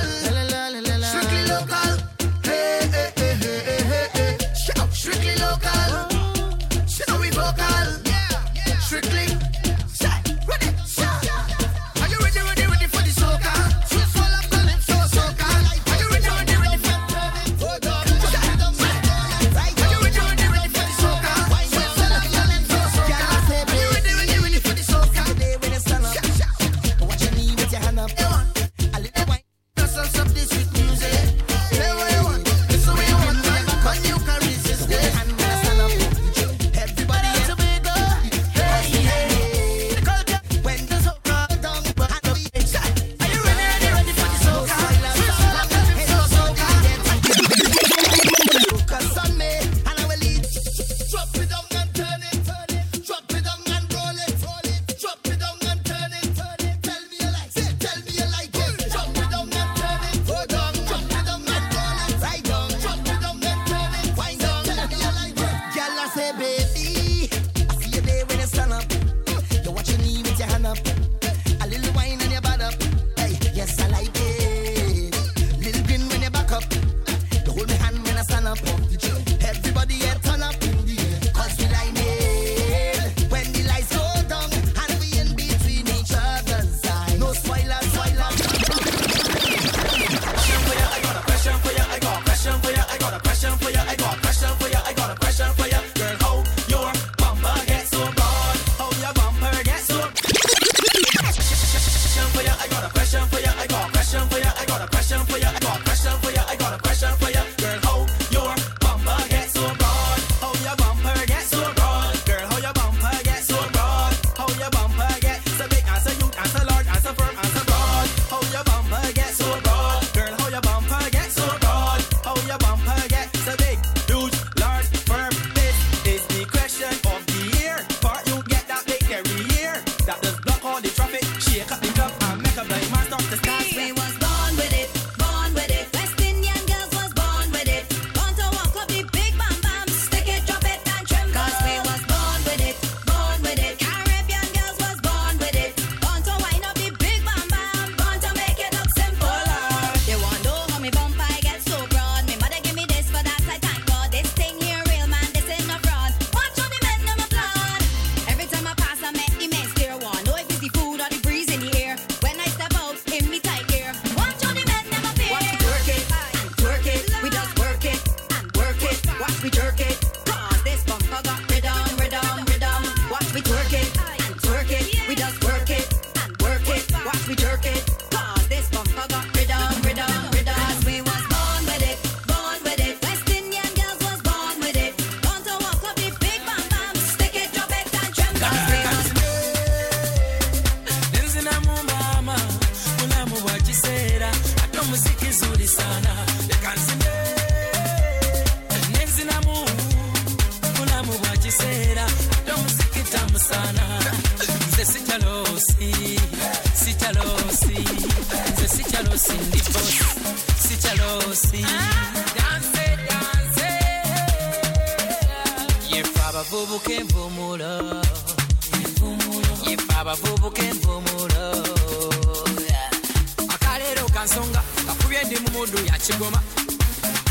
Kansonga 224.24 224.62
kakubye 224.88 225.24
ndi 225.24 225.36
mu 225.40 225.50
mudu 225.52 225.78
ya 225.86 225.98
kigoma. 226.00 226.40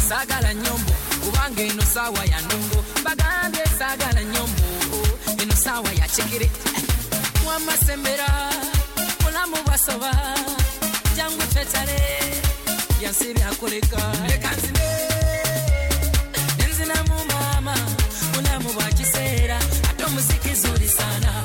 Saagala 0.09 0.55
nyombo 0.55 0.93
kubanga 1.25 1.63
eno 1.63 1.83
saawa 1.95 2.25
ya 2.25 2.41
ndongo. 2.41 2.85
Bagambye 3.05 3.65
saagala 3.79 4.25
nyombo 4.25 4.63
eno 5.43 5.55
saawa 5.65 5.89
ya 6.01 6.07
kigere 6.09 6.51
wamasembera 7.47 8.29
mulamu 9.23 9.57
bwasoba 9.67 10.13
jangu 11.17 11.43
twetale 11.53 11.99
byansi 13.01 13.35
byakoleka 13.35 14.01
leka 14.29 14.51
nzine 14.57 14.89
nenzinamu 16.59 17.25
maama. 17.31 17.75
Mulamu 18.35 18.73
bwa 18.73 18.85
kiseera 18.85 19.59
ate 19.91 20.05
omuziki 20.05 20.55
zuli 20.55 20.89
sana 20.89 21.42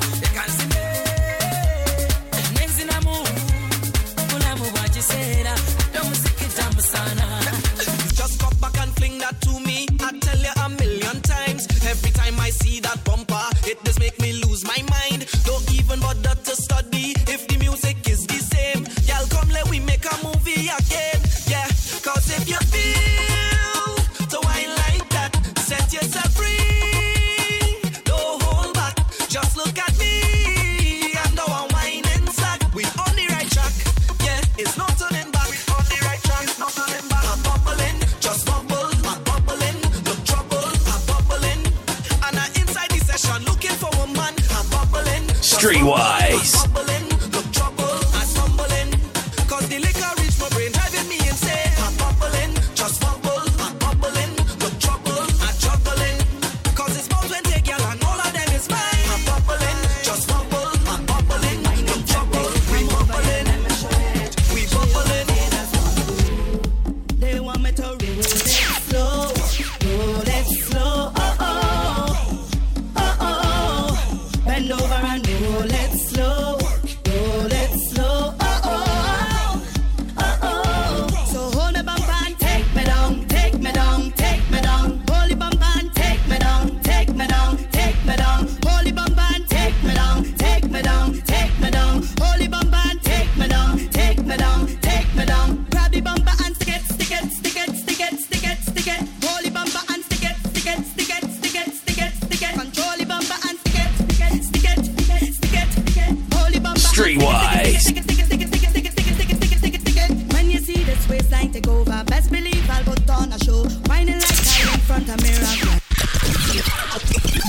Front. 115.08 115.22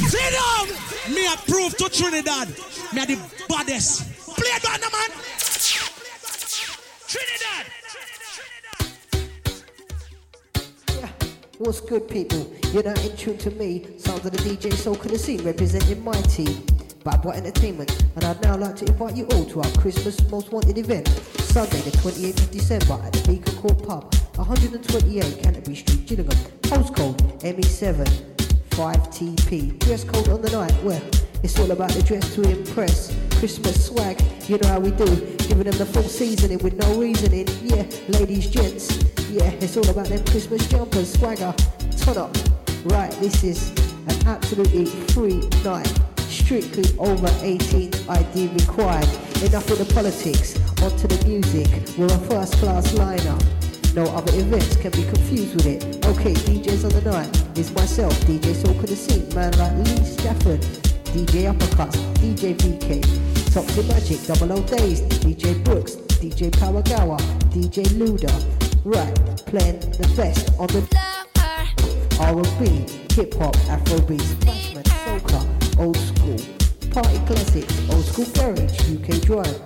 Sit 0.07 0.31
down! 0.31 0.67
Me 1.13 1.27
a 1.27 1.35
prove 1.51 1.75
to 1.75 1.89
Trinidad. 1.89 2.47
Me 2.93 3.01
a 3.01 3.05
the 3.05 3.19
baddest. 3.49 4.03
Play 4.37 4.47
it 4.47 4.65
on, 4.65 4.79
man. 4.79 5.09
Trinidad. 7.09 7.65
What's 11.57 11.81
good, 11.81 12.07
people? 12.07 12.49
You're 12.71 12.83
not 12.83 13.03
in 13.05 13.17
tune 13.17 13.37
to 13.39 13.51
me, 13.51 13.85
sounds 13.97 14.25
of 14.25 14.31
the 14.31 14.37
DJ 14.37 14.71
Soca 14.71 15.09
De 15.09 15.17
Scene, 15.17 15.43
representing 15.43 16.01
my 16.01 16.21
team, 16.21 16.65
Bad 17.03 17.21
Boy 17.21 17.31
Entertainment. 17.31 17.91
And 18.15 18.23
I'd 18.23 18.41
now 18.41 18.55
like 18.55 18.77
to 18.77 18.85
invite 18.85 19.17
you 19.17 19.25
all 19.33 19.43
to 19.43 19.59
our 19.63 19.71
Christmas 19.71 20.17
Most 20.31 20.53
Wanted 20.53 20.77
event, 20.77 21.09
Sunday, 21.09 21.81
the 21.81 21.91
28th 21.97 22.39
of 22.39 22.51
December 22.51 22.93
at 23.03 23.11
the 23.11 23.27
Beacon 23.27 23.55
Court 23.57 23.85
Pub, 23.85 24.15
128 24.39 25.43
Canterbury 25.43 25.75
Street, 25.75 26.05
Gillingham. 26.05 26.37
Postcode 26.61 27.17
ME7 27.41 28.05
5TP. 28.69 29.77
Dress 29.79 30.05
code 30.05 30.29
on 30.29 30.41
the 30.41 30.49
night, 30.51 30.73
well, 30.81 31.01
it's 31.43 31.59
all 31.59 31.69
about 31.69 31.91
the 31.91 32.01
dress 32.01 32.35
to 32.35 32.43
impress. 32.43 33.13
Christmas 33.31 33.87
swag, 33.87 34.21
you 34.47 34.57
know 34.57 34.69
how 34.69 34.79
we 34.79 34.91
do. 34.91 35.05
Giving 35.49 35.63
them 35.63 35.77
the 35.77 35.85
full 35.85 36.03
seasoning 36.03 36.59
with 36.59 36.75
no 36.75 36.97
reasoning. 36.97 37.47
Yeah, 37.63 37.83
ladies, 38.17 38.49
gents. 38.49 39.03
Yeah, 39.29 39.51
it's 39.59 39.75
all 39.75 39.87
about 39.89 40.07
them 40.07 40.23
Christmas 40.23 40.65
jumpers, 40.69 41.11
swagger, 41.11 41.53
ton 41.97 42.17
up. 42.17 42.37
Right, 42.85 43.11
this 43.19 43.43
is 43.43 43.71
an 44.07 44.25
absolutely 44.25 44.85
free 44.85 45.41
night. 45.65 45.91
Strictly 46.29 46.85
over 46.97 47.29
18 47.41 47.91
ID 48.07 48.47
required. 48.47 49.09
Enough 49.43 49.69
with 49.69 49.85
the 49.85 49.93
politics, 49.93 50.55
onto 50.81 51.07
the 51.07 51.25
music. 51.27 51.67
We're 51.97 52.05
a 52.05 52.19
first 52.29 52.53
class 52.53 52.93
lineup. 52.93 53.68
No 53.95 54.05
other 54.15 54.31
events 54.37 54.77
can 54.77 54.91
be 54.91 55.03
confused 55.03 55.55
with 55.55 55.65
it. 55.65 56.05
Okay, 56.05 56.33
DJs 56.33 56.83
on 56.85 56.91
the 56.91 57.11
night. 57.11 57.57
Is 57.57 57.73
myself, 57.73 58.13
DJ 58.21 58.53
Soca 58.53 58.85
De 58.85 58.95
Scene, 58.95 59.27
man 59.35 59.51
like 59.57 59.73
Lee 59.85 60.05
Stafford, 60.05 60.61
DJ 61.11 61.51
Uppercuts, 61.51 61.97
DJ 62.17 62.55
VK, 62.55 63.53
Toxic 63.53 63.87
Magic, 63.87 64.21
Double 64.27 64.53
O 64.53 64.61
Days, 64.63 65.01
DJ 65.01 65.61
Brooks, 65.63 65.95
DJ 66.21 66.51
Power 66.59 66.83
Gower, 66.83 67.17
DJ 67.49 67.83
Luda. 67.97 68.31
Right, 68.85 69.13
playing 69.47 69.79
the 69.79 70.07
best 70.15 70.51
on 70.59 70.67
the 70.67 70.81
R&B, 72.21 72.85
hip 73.15 73.33
hop, 73.35 73.55
Afrobeats, 73.67 74.35
bashment, 74.45 74.85
soca, 74.85 75.79
old 75.79 75.97
school, 75.97 76.37
party 76.91 77.19
classics, 77.25 77.89
old 77.89 78.05
school 78.05 78.25
garage, 78.35 78.79
UK 78.93 79.21
drive, 79.21 79.59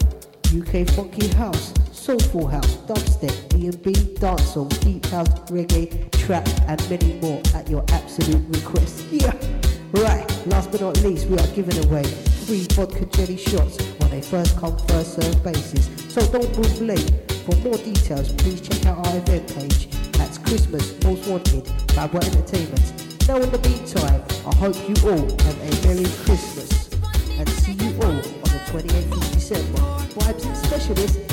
UK 0.56 0.88
funky 0.96 1.28
house, 1.36 1.74
soulful 2.04 2.48
house, 2.48 2.76
dubstep, 2.86 3.48
D&B, 3.48 3.94
dancehall, 4.20 4.68
deep 4.82 5.06
house, 5.06 5.30
reggae, 5.50 5.88
trap, 6.12 6.46
and 6.68 6.78
many 6.90 7.14
more 7.22 7.42
at 7.56 7.70
your 7.70 7.84
absolute 7.90 8.44
request. 8.50 9.06
Yeah. 9.14 9.34
Right, 9.94 10.28
last 10.48 10.72
but 10.72 10.82
not 10.82 10.98
least, 11.04 11.28
we 11.28 11.38
are 11.38 11.48
giving 11.56 11.78
away 11.86 12.04
free 12.46 12.66
vodka 12.72 13.06
jelly 13.06 13.38
shots 13.38 13.78
on 14.02 14.12
a 14.12 14.22
first 14.22 14.58
come, 14.58 14.78
first 14.80 15.14
served 15.14 15.44
basis. 15.44 15.88
So 16.12 16.20
don't 16.28 16.58
move 16.58 16.82
late. 16.82 17.32
For 17.46 17.56
more 17.58 17.78
details, 17.78 18.34
please 18.34 18.60
check 18.60 18.86
out 18.88 19.06
our 19.08 19.18
event 19.18 19.56
page. 19.56 19.88
That's 20.14 20.40
Christmas 20.40 21.02
Most 21.04 21.26
Wanted 21.30 21.72
by 21.96 22.08
What 22.08 22.26
Entertainment. 22.26 23.28
Now, 23.30 23.38
in 23.38 23.50
the 23.52 23.60
meantime, 23.70 24.24
I 24.46 24.56
hope 24.56 24.76
you 24.90 24.96
all 25.08 25.24
have 25.46 25.58
a 25.62 25.88
Merry 25.88 26.10
Christmas 26.26 26.90
and 27.38 27.48
see 27.48 27.74
you 27.74 27.96
all 28.02 28.12
on 28.12 28.50
the 28.52 28.62
28th 28.68 29.12
of 29.14 29.32
December. 29.32 29.80
Vibes 30.18 30.46
and 30.46 30.58
specialists 30.58 31.33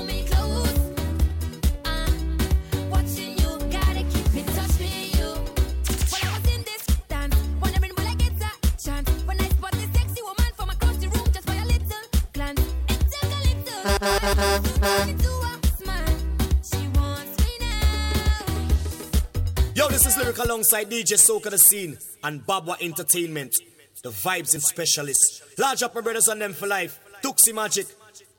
alongside 20.51 20.89
DJ 20.89 21.13
Soca 21.13 21.49
De 21.49 21.57
Scene 21.57 21.97
and 22.25 22.45
Babwah 22.45 22.75
Entertainment, 22.81 23.55
the 24.03 24.09
vibes 24.09 24.53
and 24.53 24.61
specialists. 24.61 25.41
Large 25.57 25.83
up 25.83 25.95
my 25.95 26.01
brothers 26.01 26.27
on 26.27 26.39
them 26.39 26.51
for 26.51 26.67
life. 26.67 26.99
Toxic 27.21 27.55
Magic, 27.55 27.85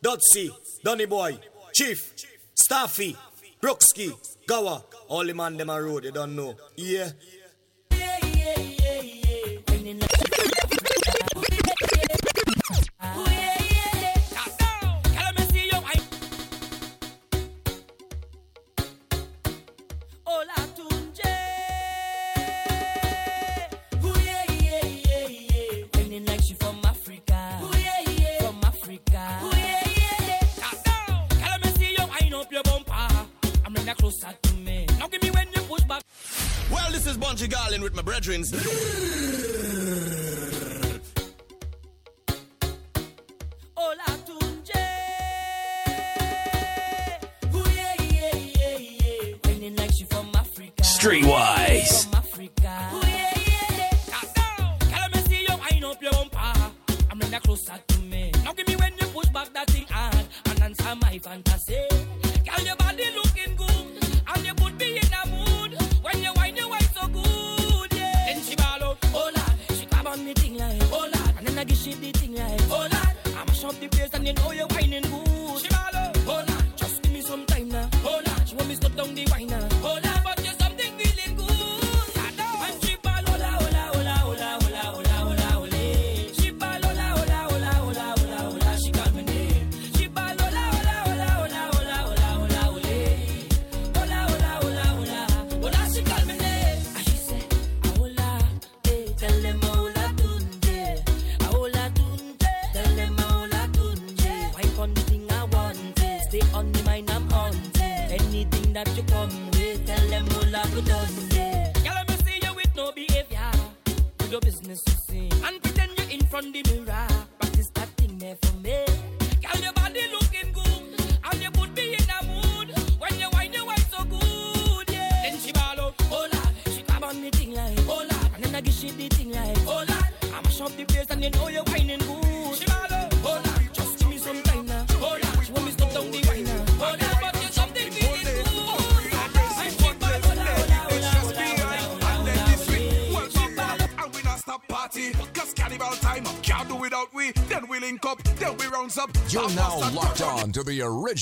Dotsy, 0.05 0.51
Donny 0.85 1.07
Boy, 1.07 1.39
Chief, 1.73 2.13
Staffy, 2.55 3.17
Brooksky, 3.63 4.13
Gawa, 4.47 4.85
all 5.09 5.25
the 5.25 5.33
man 5.33 5.57
them 5.57 5.71
a 5.71 5.83
road, 5.83 6.03
they 6.03 6.11
don't 6.11 6.37
know. 6.37 6.55
Yeah. 6.77 7.13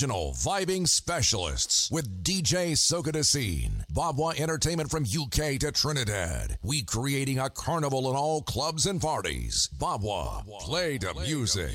vibing 0.08 0.88
specialists 0.88 1.90
with 1.90 2.24
DJ 2.24 2.72
Soka 2.72 3.12
Desin, 3.12 3.84
Babwah 3.92 4.40
Entertainment 4.40 4.90
from 4.90 5.04
UK 5.04 5.58
to 5.58 5.70
Trinidad. 5.72 6.58
We 6.62 6.82
creating 6.82 7.38
a 7.38 7.50
carnival 7.50 8.08
in 8.08 8.16
all 8.16 8.40
clubs 8.40 8.86
and 8.86 8.98
parties. 8.98 9.68
Babwah, 9.78 10.46
play 10.60 10.96
the 10.96 11.12
music. 11.14 11.72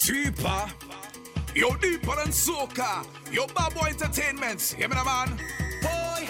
Deeper, 0.00 0.66
you're 1.54 1.76
deeper 1.76 2.16
than 2.16 2.32
soca. 2.32 3.06
You're 3.30 3.46
Babwah 3.46 3.90
Entertainment. 3.90 4.60
Hear 4.60 4.88
me, 4.88 4.96
man. 4.96 5.38
Boy, 5.82 6.28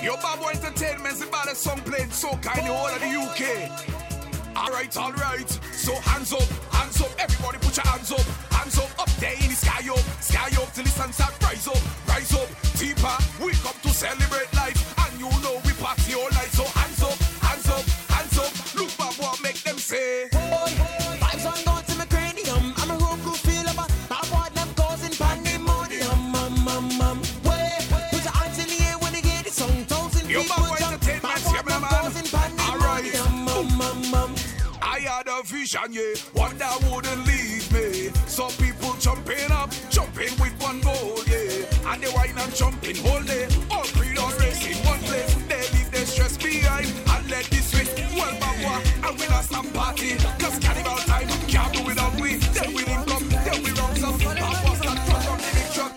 your 0.00 0.16
Babwah 0.18 0.54
Entertainment, 0.54 1.18
the 1.18 1.26
baddest 1.26 1.62
song 1.62 1.80
played 1.80 2.12
So 2.12 2.30
in 2.30 2.40
the 2.40 2.72
whole 2.72 2.86
of 2.86 3.00
the 3.00 3.08
UK. 3.08 4.56
All 4.56 4.70
right, 4.70 4.96
all 4.96 5.12
right. 5.14 5.48
So 5.72 5.92
hands 5.96 6.32
up. 6.32 6.61
Hands 6.72 7.00
up, 7.00 7.12
everybody 7.18 7.58
put 7.58 7.76
your 7.76 7.86
hands 7.86 8.12
up. 8.12 8.26
Hands 8.50 8.78
up, 8.78 8.90
up 8.98 9.10
there 9.20 9.34
in 9.34 9.48
the 9.48 9.56
sky 9.56 9.82
up. 9.90 10.04
Sky 10.20 10.50
up 10.60 10.72
till 10.74 10.84
the 10.84 10.90
sunset 10.90 11.32
rise 11.42 11.68
up. 11.68 11.82
Rise 12.08 12.34
up, 12.34 12.48
deeper. 12.78 13.16
We 13.44 13.52
come 13.64 13.78
to 13.82 13.88
celebrate 13.88 14.52
life. 14.54 14.81
Vision, 35.52 35.92
yeah. 35.92 36.16
One 36.32 36.56
that 36.56 36.80
wouldn't 36.88 37.26
leave 37.26 37.70
me. 37.70 38.08
Some 38.26 38.50
people 38.52 38.94
jumping 38.98 39.52
up, 39.52 39.70
jumping 39.90 40.32
with 40.40 40.56
one 40.58 40.80
goal, 40.80 41.20
yeah. 41.28 41.92
And 41.92 42.02
they 42.02 42.08
whine 42.08 42.38
and 42.38 42.54
jumping 42.54 42.96
all 43.04 43.20
day. 43.20 43.44
All 43.70 43.84
three 43.84 44.14
don't 44.14 44.32
race 44.40 44.64
in 44.64 44.80
one 44.88 44.98
place. 45.00 45.34
They 45.52 45.60
leave 45.76 45.90
their 45.92 46.06
stress 46.06 46.38
behind 46.38 46.88
and 46.88 47.30
let 47.30 47.44
this 47.52 47.68
switch. 47.70 47.92
Well, 48.16 48.32
Babwa, 48.40 48.80
and 49.04 49.20
we 49.20 49.28
not 49.28 49.44
some 49.44 49.68
party. 49.72 50.16
Cause 50.40 50.58
cannibal 50.58 50.96
time 51.04 51.28
can't 51.52 51.70
do 51.74 51.84
without 51.84 52.14
we. 52.18 52.36
Then 52.56 52.72
we 52.72 52.84
link 52.88 53.12
up, 53.12 53.20
then 53.20 53.62
we 53.62 53.72
run 53.76 53.94
some. 53.96 54.18
Babwa's 54.24 54.80
that 54.80 55.04
touch 55.04 55.26
on 55.28 55.36
the 55.36 55.52
big 55.52 55.68
truck. 55.76 55.92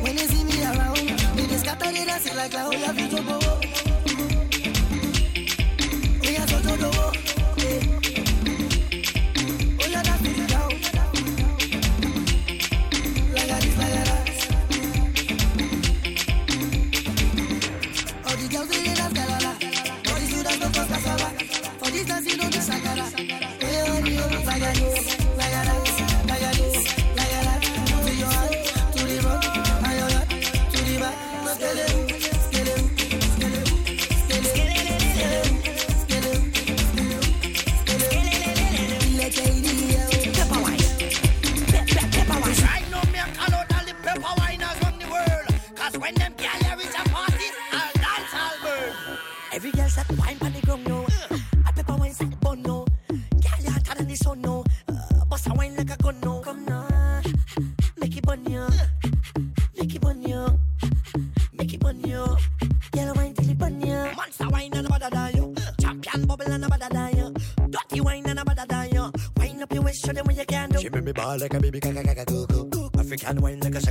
When 0.00 0.14
they 0.14 0.26
see 0.30 0.44
me 0.44 0.62
around, 0.62 0.96
they 1.36 1.56
scatter, 1.58 1.90
they 1.90 2.04
dance 2.04 2.34
like 2.36 2.54
a 2.54 2.60
whole 2.60 2.72
of 2.72 2.98
it. 2.98 3.51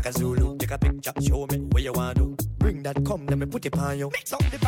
Take 0.02 0.16
a 0.16 0.18
Zulu. 0.18 0.58
Take 0.58 0.72
a 0.72 0.78
picture, 0.80 1.14
show 1.22 1.46
me 1.52 1.58
what 1.60 1.84
you 1.84 1.94
want 1.94 2.18
to. 2.18 2.36
Bring 2.58 2.82
that 2.82 3.06
come, 3.06 3.28
let 3.28 3.38
me 3.38 3.46
put 3.46 3.68
it 3.68 3.78
on 3.78 4.00
you. 4.00 4.10
Make 4.12 4.28
something 4.28 4.60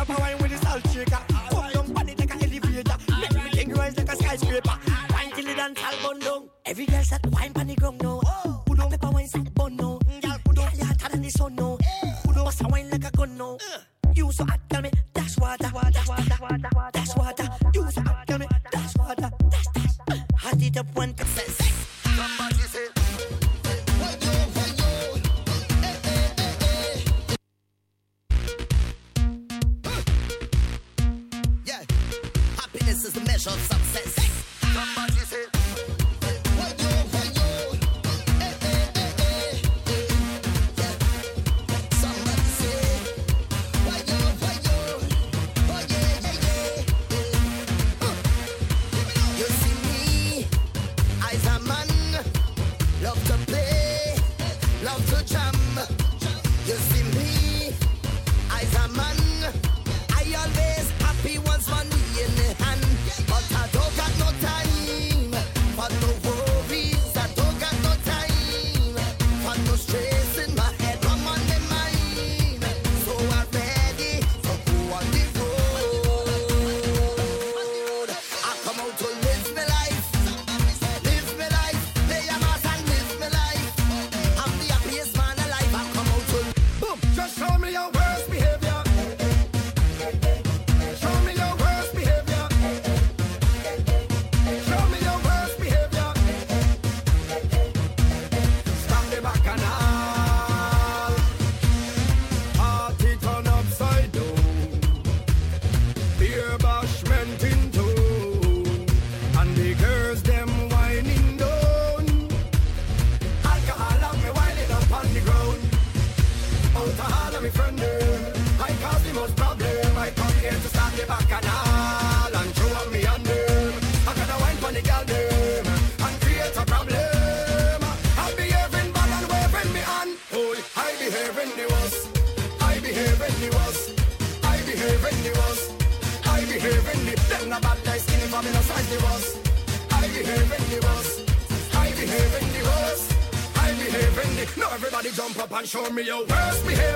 show 145.74 145.90
me 145.90 146.02
your 146.02 146.24
worst 146.26 146.64
behavior. 146.64 146.93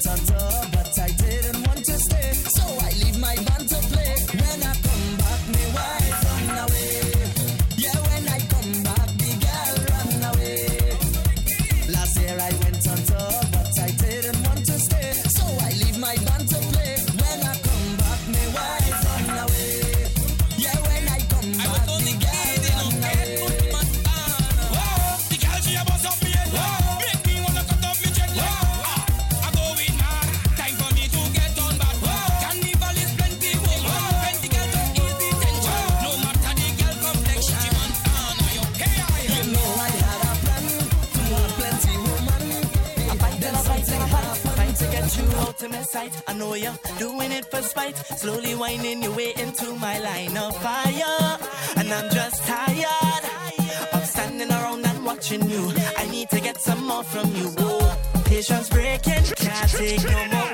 Dance 0.00 0.30
and 0.30 0.37
sight. 45.98 46.12
I 46.26 46.32
know 46.34 46.54
you're 46.54 46.78
doing 46.98 47.32
it 47.32 47.44
for 47.50 47.62
spite. 47.62 47.96
Slowly 47.96 48.54
winding 48.54 49.02
your 49.02 49.14
way 49.16 49.32
into 49.44 49.66
my 49.86 49.98
line 49.98 50.36
of 50.36 50.56
fire. 50.66 51.38
And 51.78 51.88
I'm 51.92 52.08
just 52.10 52.38
tired 52.44 53.24
of 53.92 54.02
standing 54.06 54.50
around 54.50 54.86
and 54.86 55.04
watching 55.04 55.42
you. 55.50 55.72
I 55.96 56.04
need 56.10 56.28
to 56.30 56.40
get 56.40 56.56
some 56.58 56.86
more 56.86 57.04
from 57.04 57.28
you. 57.34 57.48
Whoa. 57.58 57.94
Patience 58.24 58.68
breaking, 58.68 59.24
can't 59.36 59.70
take 59.70 60.04
no 60.04 60.26
more. 60.32 60.47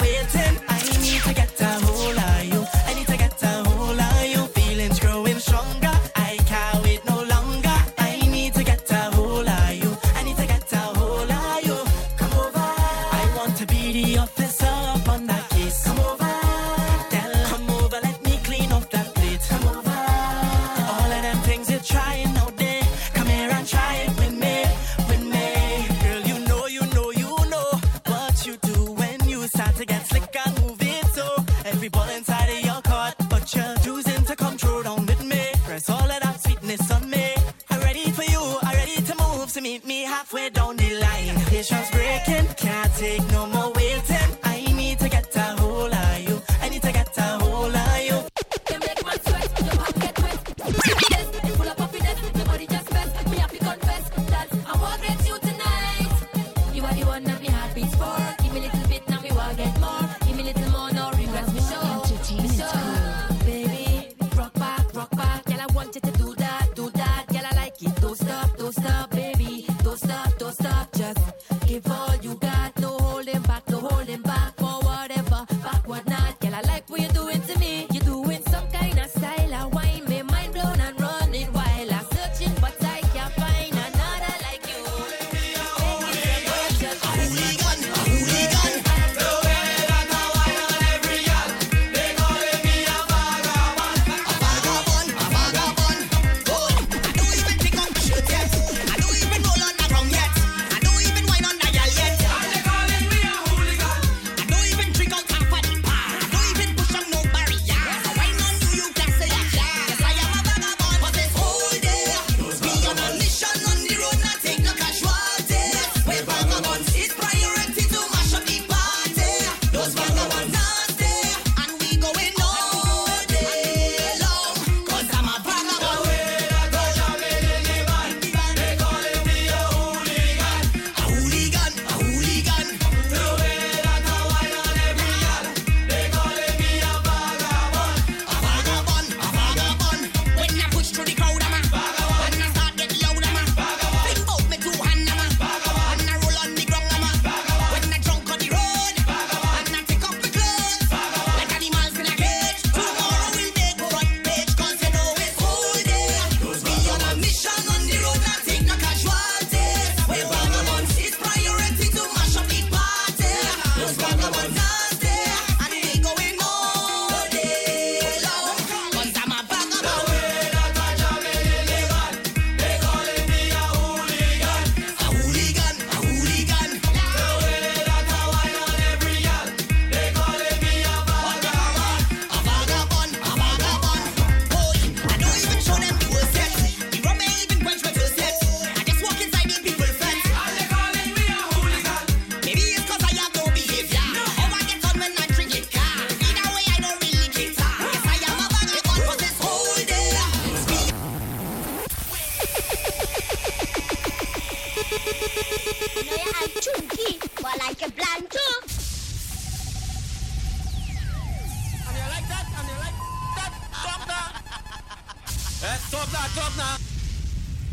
Governor, 216.05 216.29
governor. 216.37 216.77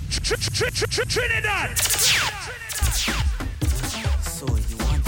Tr- 0.10 0.36
tr- 0.88 1.04
Trinidad. 1.04 1.78
So 4.24 4.46
you 4.48 4.78
want 4.78 5.02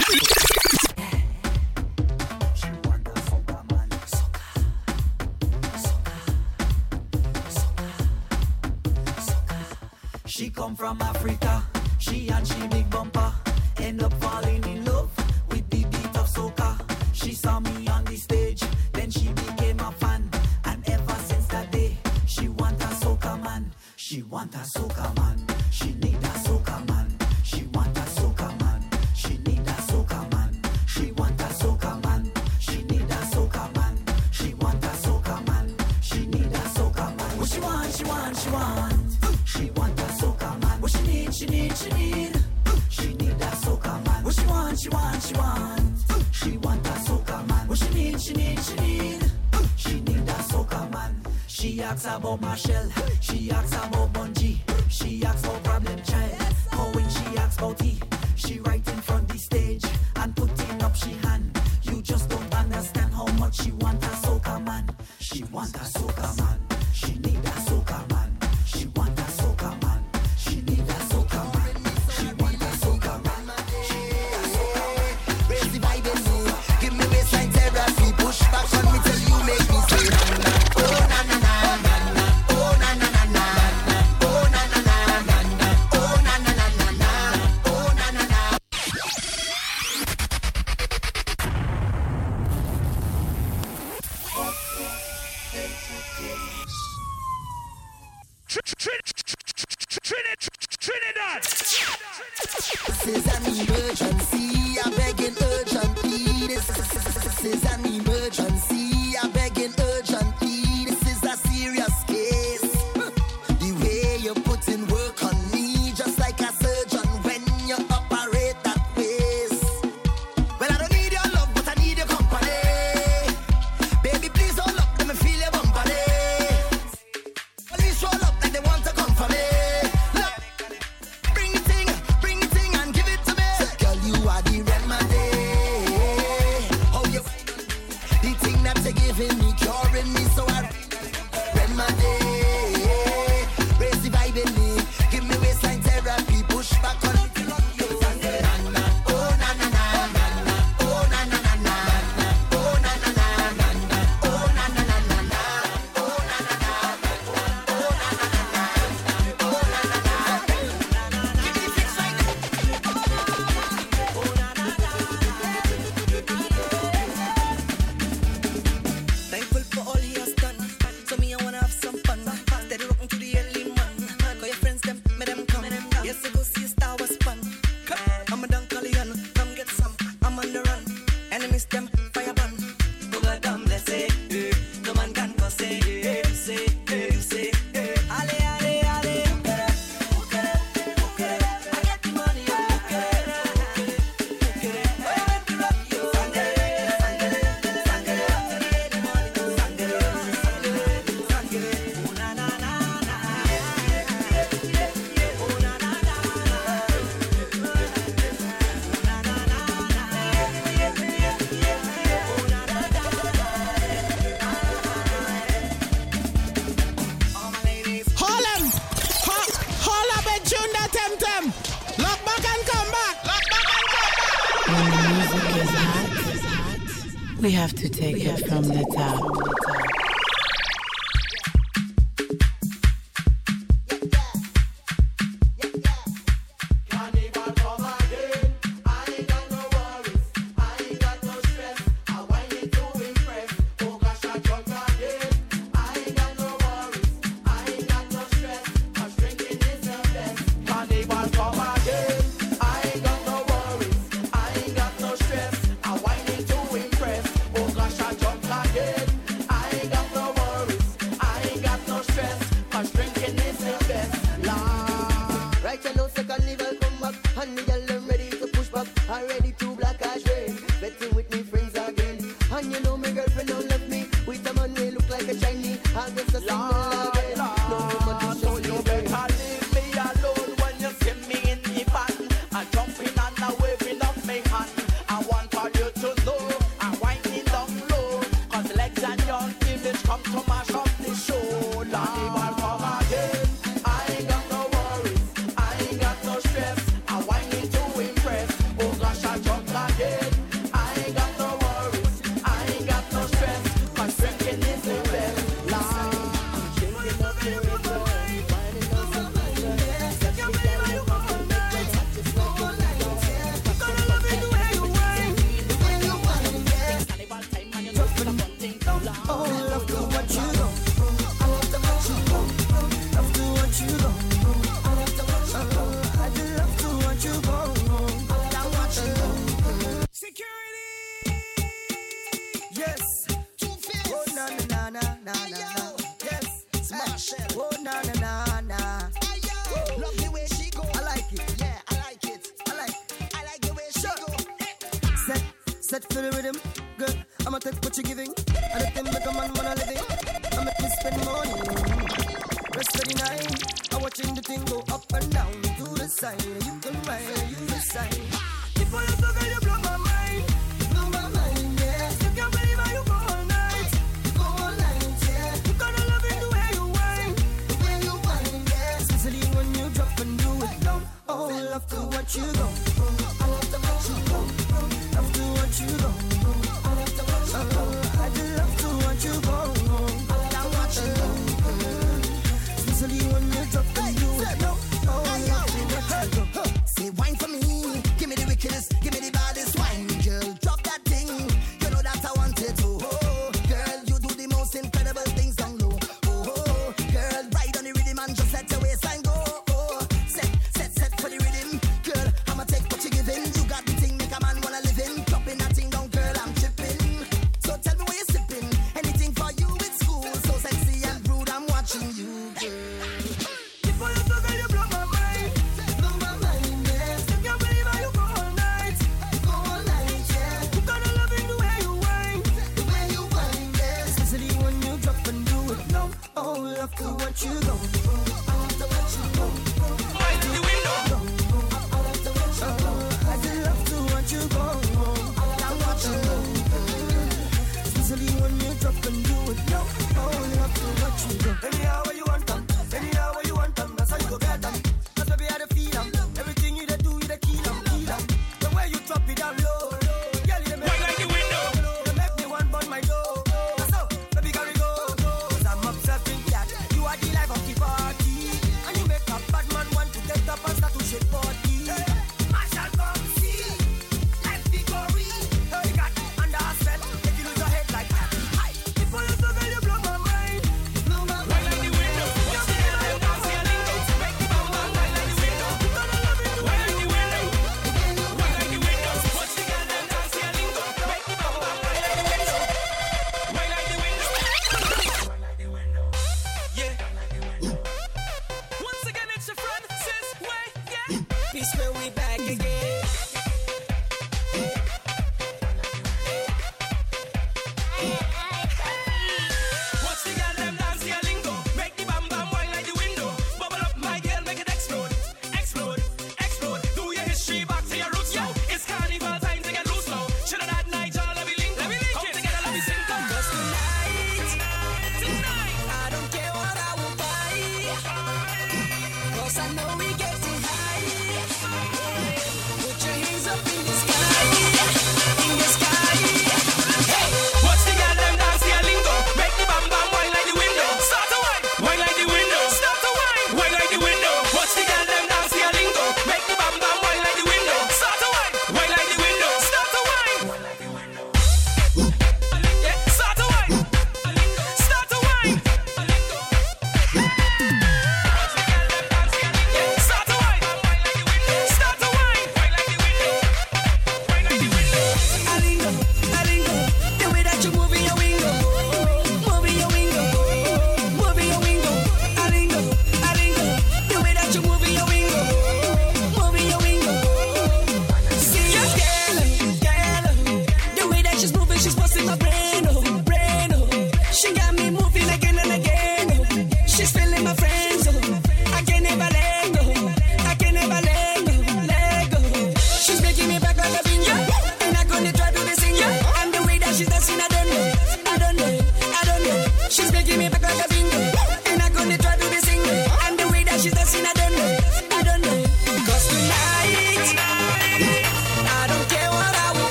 She 10.26 10.50
come 10.50 10.76
from 10.76 11.00
Africa, 11.00 11.62
she 11.98 12.28
and 12.28 12.46
she 12.46 12.68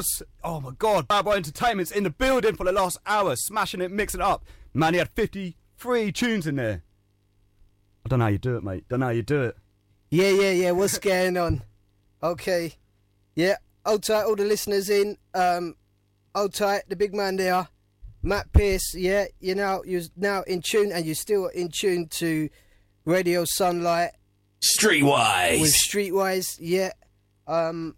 was 0.00 0.22
oh 0.42 0.60
my 0.60 0.70
god, 0.78 1.06
Babwah 1.08 1.36
Entertainment's 1.36 1.90
in 1.90 2.04
the 2.04 2.10
building 2.10 2.56
for 2.56 2.64
the 2.64 2.72
last 2.72 2.98
hour, 3.06 3.36
smashing 3.36 3.80
it, 3.82 3.90
mixing 3.90 4.20
it 4.20 4.24
up. 4.26 4.44
Man, 4.72 4.94
he 4.94 4.98
had 4.98 5.10
53 5.10 6.12
tunes 6.12 6.46
in 6.46 6.56
there. 6.56 6.82
I 8.04 8.08
don't 8.08 8.18
know 8.18 8.24
how 8.24 8.30
you 8.30 8.38
do 8.38 8.56
it, 8.56 8.64
mate. 8.64 8.84
Don't 8.88 9.00
know 9.00 9.06
how 9.06 9.12
you 9.12 9.22
do 9.22 9.42
it. 9.42 9.56
Yeah, 10.10 10.30
yeah, 10.30 10.50
yeah. 10.52 10.70
What's 10.70 10.98
going 10.98 11.36
on? 11.36 11.62
Okay. 12.22 12.74
Yeah, 13.34 13.56
hold 13.84 14.02
tight, 14.02 14.24
all 14.24 14.36
the 14.36 14.44
listeners 14.44 14.88
in. 14.88 15.18
Um, 15.34 15.76
hold 16.34 16.54
tight, 16.54 16.84
the 16.88 16.96
big 16.96 17.14
man 17.14 17.36
there, 17.36 17.68
Matt 18.22 18.52
Pearce. 18.52 18.94
Yeah, 18.94 19.26
you 19.38 19.54
know 19.54 19.82
you're 19.84 20.02
now 20.16 20.42
in 20.42 20.62
tune, 20.62 20.92
and 20.92 21.04
you're 21.04 21.14
still 21.14 21.48
in 21.48 21.68
tune 21.68 22.08
to 22.08 22.48
Radio 23.04 23.44
Sunlight 23.44 24.12
Streetwise. 24.62 25.60
with 25.60 25.74
Streetwise. 25.86 26.56
Yeah. 26.58 26.92
Um, 27.46 27.96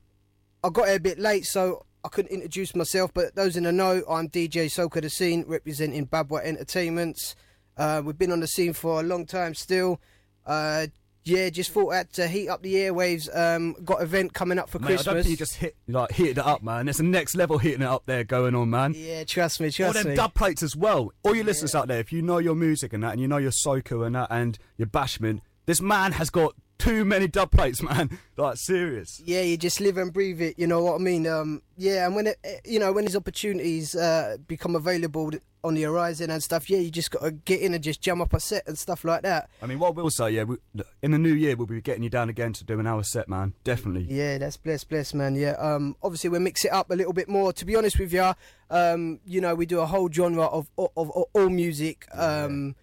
I 0.64 0.70
got 0.70 0.86
here 0.86 0.96
a 0.96 1.00
bit 1.00 1.18
late, 1.18 1.44
so 1.46 1.86
I 2.05 2.09
couldn't 2.09 2.32
introduce 2.32 2.74
myself. 2.74 3.12
But 3.14 3.34
those 3.34 3.57
in 3.57 3.64
the 3.64 3.72
know, 3.72 4.03
I'm 4.09 4.28
DJ 4.28 4.66
Soca 4.66 5.00
De 5.00 5.09
Scene, 5.11 5.44
representing 5.46 6.07
Babwah 6.07 6.44
Entertainments. 6.44 7.34
Uh, 7.76 8.03
we've 8.05 8.18
been 8.18 8.32
on 8.32 8.40
the 8.40 8.46
scene 8.48 8.72
for 8.72 9.00
a 9.00 9.03
long 9.03 9.24
time 9.26 9.55
still. 9.55 10.00
Uh, 10.46 10.86
yeah, 11.24 11.48
just 11.50 11.70
thought 11.70 11.90
that 11.92 12.12
to 12.14 12.26
heat 12.26 12.48
up 12.48 12.62
the 12.62 12.74
airwaves. 12.74 13.28
Um, 13.34 13.76
got 13.84 14.03
event 14.03 14.34
coming 14.34 14.59
up 14.59 14.68
for 14.68 14.80
Mate, 14.80 14.84
I 14.84 14.88
Christmas. 14.88 15.05
don't 15.07 15.14
think 15.22 15.28
you 15.30 15.36
just 15.36 15.55
hit 15.55 15.76
like 15.86 16.11
heated 16.12 16.38
it 16.38 16.44
up, 16.44 16.64
man. 16.64 16.86
There's 16.86 16.98
a 16.98 17.05
next 17.05 17.36
level 17.36 17.59
hitting 17.59 17.82
it 17.82 17.86
up 17.86 18.03
there 18.07 18.24
going 18.24 18.57
on, 18.57 18.70
man. 18.70 18.92
Yeah, 18.96 19.22
trust 19.22 19.61
me, 19.61 19.66
All 19.66 19.70
trust 19.72 19.94
them 20.03 20.09
me. 20.09 20.14
dub 20.16 20.34
plates 20.34 20.64
as 20.64 20.74
well. 20.74 21.12
All 21.22 21.34
your 21.36 21.44
listeners 21.44 21.76
out 21.76 21.86
there, 21.86 22.00
if 22.00 22.12
you 22.12 22.22
know 22.22 22.38
your 22.38 22.57
music 22.57 22.92
and 22.92 23.05
that, 23.05 23.12
and 23.12 23.20
you 23.20 23.28
know 23.28 23.36
your 23.36 23.53
soca 23.53 24.05
and 24.05 24.16
that, 24.16 24.26
and 24.32 24.59
your 24.76 24.88
bashment, 24.88 25.42
this 25.66 25.80
man 25.80 26.11
has 26.12 26.28
got 26.28 26.57
too 26.83 27.05
many 27.05 27.28
dub 27.28 27.51
plates, 27.51 27.83
man. 27.83 28.18
Like 28.35 28.57
serious. 28.57 29.20
Yeah, 29.22 29.43
you 29.43 29.59
just 29.59 29.78
live 29.78 29.99
and 29.99 30.11
breathe 30.11 30.41
it. 30.41 30.59
You 30.59 30.66
know 30.66 30.83
what 30.83 30.95
I 30.95 30.99
mean? 30.99 31.26
Um, 31.26 31.61
yeah, 31.76 32.07
and 32.07 32.16
when 32.16 32.28
it, 32.28 32.39
eh, 32.43 32.57
you 32.64 32.78
know 32.78 32.91
when 32.91 33.05
these 33.05 33.14
opportunities 33.14 33.95
uh, 33.95 34.39
become 34.49 34.74
available 34.74 35.30
on 35.62 35.74
the 35.74 35.83
horizon 35.83 36.30
and 36.30 36.43
stuff, 36.43 36.70
yeah, 36.70 36.78
you 36.78 36.91
just 36.91 37.11
got 37.11 37.20
to 37.20 37.30
get 37.30 37.61
in 37.61 37.74
and 37.74 37.85
just 37.85 38.01
jump 38.01 38.22
up 38.22 38.33
a 38.33 38.41
set 38.41 38.66
and 38.66 38.78
stuff 38.78 39.05
like 39.05 39.22
that. 39.22 39.51
I 39.61 39.66
mean, 39.66 39.78
what 39.78 39.95
we'll 39.95 40.09
say, 40.09 40.30
yeah, 40.30 40.45
we, 40.45 40.57
in 41.03 41.11
the 41.11 41.18
new 41.18 41.35
year 41.35 41.55
we'll 41.57 41.66
be 41.66 41.83
getting 41.83 42.03
you 42.03 42.09
down 42.09 42.30
again 42.30 42.55
to 42.55 42.64
do 42.64 42.80
an 42.80 42.87
hour 42.87 43.03
set, 43.03 43.28
man. 43.28 43.53
Definitely. 43.64 44.07
Yeah, 44.09 44.39
that's 44.39 44.57
bless, 44.57 44.83
bless, 44.83 45.12
man. 45.12 45.35
Yeah. 45.35 45.53
Um, 45.59 45.95
obviously 46.03 46.30
we'll 46.30 46.41
mix 46.41 46.64
it 46.64 46.72
up 46.72 46.91
a 46.91 46.95
little 46.95 47.12
bit 47.12 47.28
more. 47.28 47.53
To 47.53 47.64
be 47.66 47.76
honest 47.76 47.99
with 47.99 48.14
you, 48.14 48.33
um, 48.70 49.20
you 49.26 49.43
know, 49.43 49.55
we 49.55 49.66
do 49.66 49.80
a 49.80 49.87
whole 49.87 50.11
genre 50.11 50.47
of 50.47 50.70
of, 50.78 50.89
of, 50.97 51.14
of 51.14 51.24
all 51.35 51.51
music. 51.51 52.07
Um, 52.14 52.74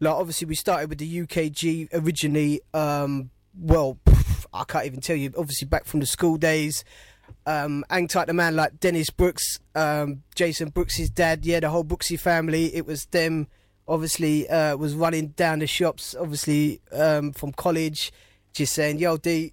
like 0.00 0.14
obviously 0.14 0.46
we 0.46 0.54
started 0.54 0.88
with 0.88 0.98
the 0.98 1.26
UKG 1.26 1.88
originally. 1.92 2.60
Um, 2.72 3.30
well, 3.58 3.98
I 4.52 4.64
can't 4.64 4.86
even 4.86 5.00
tell 5.00 5.16
you. 5.16 5.32
Obviously 5.36 5.66
back 5.66 5.84
from 5.84 6.00
the 6.00 6.06
school 6.06 6.36
days. 6.36 6.84
Um, 7.44 7.84
hang 7.90 8.08
tight, 8.08 8.26
the 8.26 8.34
man 8.34 8.56
like 8.56 8.80
Dennis 8.80 9.10
Brooks, 9.10 9.58
um, 9.74 10.22
Jason 10.34 10.70
Brooks' 10.70 11.08
dad. 11.10 11.44
Yeah, 11.44 11.60
the 11.60 11.70
whole 11.70 11.84
Brooksy 11.84 12.18
family. 12.18 12.74
It 12.74 12.86
was 12.86 13.06
them. 13.06 13.48
Obviously, 13.88 14.48
uh, 14.48 14.76
was 14.76 14.94
running 14.94 15.28
down 15.28 15.60
the 15.60 15.66
shops. 15.66 16.14
Obviously, 16.18 16.80
um, 16.92 17.32
from 17.32 17.52
college, 17.52 18.12
just 18.52 18.72
saying, 18.72 18.98
"Yo, 18.98 19.16
D, 19.16 19.52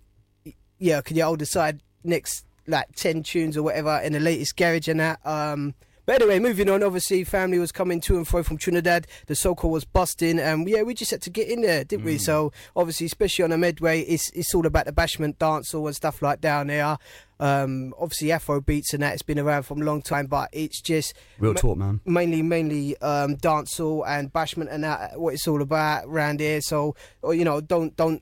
yeah, 0.80 1.02
can 1.02 1.18
you 1.18 1.24
hold 1.24 1.40
the 1.40 1.46
side 1.46 1.82
next 2.04 2.46
like 2.68 2.88
ten 2.96 3.24
tunes 3.24 3.58
or 3.58 3.64
whatever 3.64 4.00
in 4.04 4.14
the 4.14 4.20
latest 4.20 4.56
garage 4.56 4.88
and 4.88 5.00
that. 5.00 5.26
Um, 5.26 5.74
but 6.06 6.22
anyway, 6.22 6.40
moving 6.40 6.70
on. 6.70 6.84
Obviously, 6.84 7.24
family 7.24 7.60
was 7.60 7.72
coming 7.72 8.02
to 8.02 8.18
and 8.18 8.28
fro 8.28 8.44
from 8.44 8.58
Trinidad. 8.58 9.08
The 9.28 9.34
soca 9.34 9.70
was 9.70 9.86
busting, 9.86 10.40
and 10.40 10.68
yeah, 10.68 10.82
we 10.84 10.94
just 10.94 11.12
had 11.12 11.22
to 11.24 11.30
get 11.30 11.48
in 11.48 11.62
there, 11.62 11.84
didn't 11.84 12.06
we? 12.06 12.18
So 12.18 12.52
obviously, 12.76 13.06
especially 13.06 13.44
on 13.44 13.52
a 13.52 13.58
Medway, 13.58 14.02
it's 14.02 14.30
it's 14.32 14.54
all 14.54 14.66
about 14.66 14.86
the 14.86 14.92
bashment 14.92 15.38
dance 15.38 15.74
and 15.74 15.96
stuff 15.96 16.22
like 16.22 16.42
down 16.42 16.68
there. 16.68 16.98
Um, 17.40 17.94
obviously, 18.00 18.32
Afro 18.32 18.62
beats 18.62 18.94
and 18.94 19.04
that. 19.04 19.14
It's 19.14 19.22
been 19.24 19.40
around 19.40 19.64
for 19.64 19.74
a 19.74 19.78
long 19.78 20.02
time, 20.02 20.28
but 20.28 20.50
it's 20.54 20.82
just 20.82 21.14
Real 21.40 21.54
ma- 21.54 21.60
talk, 21.60 21.78
man. 21.78 22.00
mainly 22.06 22.42
mainly 22.42 22.98
um, 22.98 23.36
dancehall 23.38 24.08
and 24.08 24.32
bashment 24.32 24.68
and 24.72 24.84
that 24.84 25.20
what 25.20 25.34
it's 25.34 25.48
all 25.48 25.62
about 25.62 26.06
around 26.06 26.40
here. 26.40 26.62
So 26.62 26.96
you 27.30 27.44
know, 27.44 27.62
don't 27.62 27.96
don't 27.96 28.22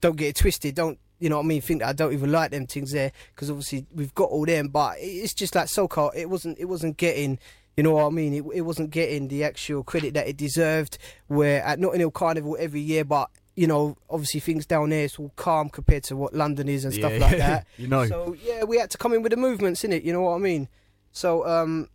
don't 0.00 0.16
get 0.16 0.28
it 0.28 0.36
twisted. 0.36 0.74
Don't 0.74 0.98
you 1.20 1.28
know 1.28 1.36
what 1.36 1.44
I 1.44 1.48
mean? 1.48 1.60
Think 1.60 1.80
that 1.82 1.88
I 1.90 1.92
don't 1.92 2.12
even 2.12 2.32
like 2.32 2.50
them 2.50 2.66
things 2.66 2.92
there 2.92 3.12
because 3.34 3.50
obviously 3.50 3.86
we've 3.94 4.14
got 4.14 4.30
all 4.30 4.46
them, 4.46 4.68
but 4.68 4.96
it's 4.98 5.34
just 5.34 5.54
like 5.54 5.66
soca. 5.66 6.10
It 6.16 6.28
wasn't 6.28 6.58
it 6.58 6.64
wasn't 6.64 6.96
getting. 6.96 7.38
You 7.76 7.84
know 7.84 7.92
what 7.92 8.06
I 8.06 8.10
mean? 8.10 8.34
It, 8.34 8.44
it 8.52 8.60
wasn't 8.62 8.90
getting 8.90 9.28
the 9.28 9.44
actual 9.44 9.84
credit 9.84 10.12
that 10.14 10.26
it 10.26 10.36
deserved. 10.36 10.98
Where 11.28 11.62
at 11.62 11.78
Notting 11.78 12.00
Hill 12.00 12.10
Carnival 12.10 12.56
every 12.58 12.80
year, 12.80 13.04
but 13.04 13.30
you 13.54 13.66
know, 13.66 13.96
obviously 14.08 14.40
things 14.40 14.66
down 14.66 14.90
there 14.90 15.04
it's 15.04 15.18
all 15.18 15.32
calm 15.36 15.68
compared 15.68 16.02
to 16.04 16.16
what 16.16 16.34
London 16.34 16.68
is 16.68 16.84
and 16.84 16.94
stuff 16.94 17.12
Yeah, 17.12 17.18
like 17.18 17.38
that. 17.38 17.66
you 17.76 17.86
know. 17.86 18.06
So 18.06 18.34
yeah, 18.42 18.64
we 18.64 18.78
had 18.78 18.90
to 18.90 18.98
come 18.98 19.12
in 19.12 19.22
with 19.22 19.30
the 19.30 19.36
movements 19.36 19.84
in 19.84 19.92
it. 19.92 20.02
You 20.02 20.12
know 20.12 20.22
what 20.22 20.34
I 20.34 20.38
mean? 20.38 20.68
So 21.12 21.46
um, 21.46 21.88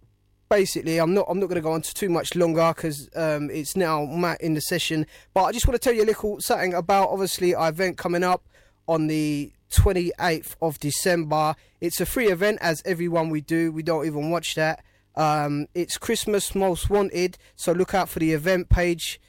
basically, 0.50 1.00
I'm 1.00 1.14
not 1.14 1.26
I'm 1.30 1.40
not 1.40 1.48
going 1.48 1.56
to 1.56 1.62
go 1.62 1.72
on 1.72 1.82
to 1.82 1.94
too 1.94 2.10
much 2.10 2.36
longer 2.36 2.72
because 2.76 3.10
um, 3.16 3.50
it's 3.50 3.76
now 3.76 4.06
Matt 4.06 4.42
in 4.42 4.54
the 4.54 4.62
session. 4.62 5.06
But 5.34 5.46
I 5.46 5.52
just 5.52 5.68
want 5.68 5.80
to 5.80 5.84
tell 5.84 5.94
you 5.94 6.04
a 6.04 6.06
little 6.06 6.40
something 6.40 6.74
about 6.74 7.10
obviously 7.10 7.56
our 7.56 7.70
event 7.70 7.98
coming 7.98 8.24
up 8.24 8.44
on 8.88 9.08
the 9.08 9.52
28th 9.72 10.56
of 10.62 10.80
December. 10.80 11.56
It's 11.82 12.00
a 12.02 12.06
free 12.06 12.28
event 12.28 12.60
as 12.62 12.82
everyone 12.86 13.30
we 13.30 13.42
do. 13.42 13.72
We 13.72 13.84
don't 13.84 14.06
even 14.06 14.30
watch 14.32 14.56
that. 14.56 14.84
Um, 15.16 15.68
it's 15.74 15.98
Christmas 15.98 16.54
Most 16.56 16.90
Wanted, 16.90 17.38
so 17.56 17.72
look 17.72 17.94
out 17.94 18.10
for 18.10 18.20
the 18.20 18.34
event 18.34 18.70
page. 18.70 19.20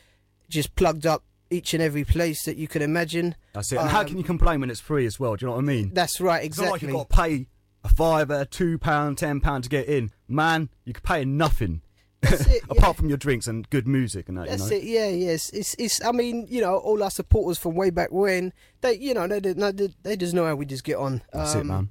Just 0.49 0.75
plugged 0.75 1.07
up 1.07 1.23
each 1.49 1.75
and 1.75 1.83
every 1.83 2.05
place 2.05 2.45
that 2.45 2.57
you 2.57 2.67
can 2.67 2.83
imagine. 2.83 3.37
That's 3.53 3.71
it. 3.73 3.79
And 3.79 3.89
how 3.89 4.01
Um, 4.01 4.07
can 4.09 4.19
you 4.19 4.25
complain 4.25 4.61
when 4.61 4.71
it's 4.71 4.81
free 4.81 5.07
as 5.07 5.21
well? 5.21 5.37
Do 5.37 5.45
you 5.47 5.51
know 5.51 5.57
what 5.57 5.63
I 5.63 5.67
mean? 5.67 5.91
That's 5.95 6.21
right, 6.21 6.45
exactly. 6.45 6.47
It's 6.47 6.59
not 6.59 6.73
like 6.73 6.83
you've 6.83 6.93
got 6.93 7.11
to 7.11 7.17
pay 7.17 7.47
a 7.85 7.89
fiver, 7.89 8.45
two 8.45 8.79
pound, 8.79 9.19
ten 9.19 9.41
pound 9.41 9.63
to 9.65 9.71
get 9.71 9.87
in. 9.87 10.11
Man, 10.29 10.71
you 10.85 10.93
could 10.93 11.05
pay 11.05 11.25
nothing. 11.25 11.83
Apart 12.71 12.97
from 12.97 13.09
your 13.09 13.19
drinks 13.19 13.47
and 13.47 13.69
good 13.71 13.87
music 13.87 14.29
and 14.29 14.39
that, 14.39 14.49
That's 14.49 14.65
you 14.65 14.71
know. 14.71 14.77
it. 14.77 14.85
Yeah, 14.85 15.09
yes. 15.09 15.51
It's, 15.51 15.75
it's. 15.79 16.05
I 16.05 16.13
mean, 16.13 16.47
you 16.49 16.61
know, 16.61 16.77
all 16.77 17.03
our 17.03 17.11
supporters 17.11 17.59
from 17.59 17.75
way 17.75 17.91
back 17.91 18.11
when, 18.13 18.53
they, 18.81 18.95
you 18.99 19.15
know, 19.15 19.27
they, 19.27 19.41
they, 19.41 19.53
they, 19.73 19.89
they 20.03 20.17
just 20.17 20.35
know 20.35 20.45
how 20.47 20.55
we 20.55 20.67
just 20.67 20.85
get 20.85 20.97
on. 20.97 21.23
That's 21.33 21.55
it, 21.55 21.61
Um, 21.61 21.67
man. 21.69 21.91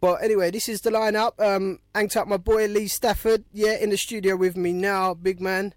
But 0.00 0.22
anyway, 0.24 0.50
this 0.50 0.68
is 0.68 0.80
the 0.80 0.90
lineup. 0.90 1.38
Um, 1.38 1.78
hanged 1.94 2.16
up 2.16 2.26
my 2.26 2.38
boy 2.38 2.66
Lee 2.66 2.86
Stafford. 2.88 3.44
Yeah, 3.52 3.76
in 3.76 3.90
the 3.90 3.98
studio 3.98 4.34
with 4.36 4.56
me 4.56 4.72
now, 4.72 5.12
big 5.14 5.40
man. 5.40 5.74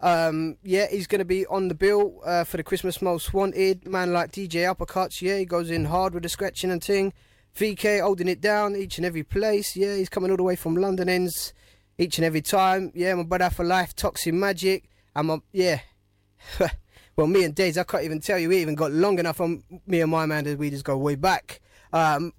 Um, 0.00 0.56
yeah, 0.62 0.86
he's 0.90 1.06
gonna 1.06 1.24
be 1.26 1.46
on 1.46 1.68
the 1.68 1.74
bill 1.74 2.20
uh, 2.24 2.44
for 2.44 2.56
the 2.56 2.62
Christmas 2.64 3.00
Most 3.02 3.32
Wanted. 3.34 3.86
Man 3.86 4.12
like 4.12 4.32
DJ 4.32 4.74
Uppercuts. 4.74 5.20
Yeah, 5.22 5.36
he 5.38 5.44
goes 5.44 5.70
in 5.70 5.84
hard 5.84 6.14
with 6.14 6.22
the 6.22 6.28
scratching 6.28 6.70
and 6.70 6.82
thing. 6.82 7.12
VK 7.56 8.00
holding 8.00 8.28
it 8.28 8.40
down 8.40 8.74
each 8.76 8.96
and 8.96 9.04
every 9.06 9.22
place. 9.22 9.76
Yeah, 9.76 9.96
he's 9.96 10.08
coming 10.08 10.30
all 10.30 10.36
the 10.36 10.42
way 10.42 10.56
from 10.56 10.74
London 10.76 11.08
ends 11.08 11.52
each 12.00 12.18
and 12.18 12.24
every 12.24 12.40
time. 12.40 12.90
Yeah, 12.94 13.14
my 13.14 13.22
brother 13.22 13.50
for 13.50 13.64
life, 13.64 13.94
Toxic 13.94 14.32
Magic. 14.32 14.88
And 15.14 15.28
my 15.28 15.38
yeah. 15.52 15.80
well, 17.16 17.26
me 17.26 17.44
and 17.44 17.54
Days, 17.54 17.76
I 17.76 17.84
can't 17.84 18.04
even 18.04 18.20
tell 18.20 18.38
you. 18.38 18.48
We 18.48 18.58
even 18.58 18.74
got 18.74 18.90
long 18.90 19.18
enough 19.18 19.40
on 19.40 19.62
me 19.86 20.00
and 20.00 20.10
my 20.10 20.24
man 20.24 20.44
that 20.44 20.58
we 20.58 20.70
just 20.70 20.84
go 20.84 20.96
way 20.96 21.14
back. 21.14 21.60
Um, 21.92 22.32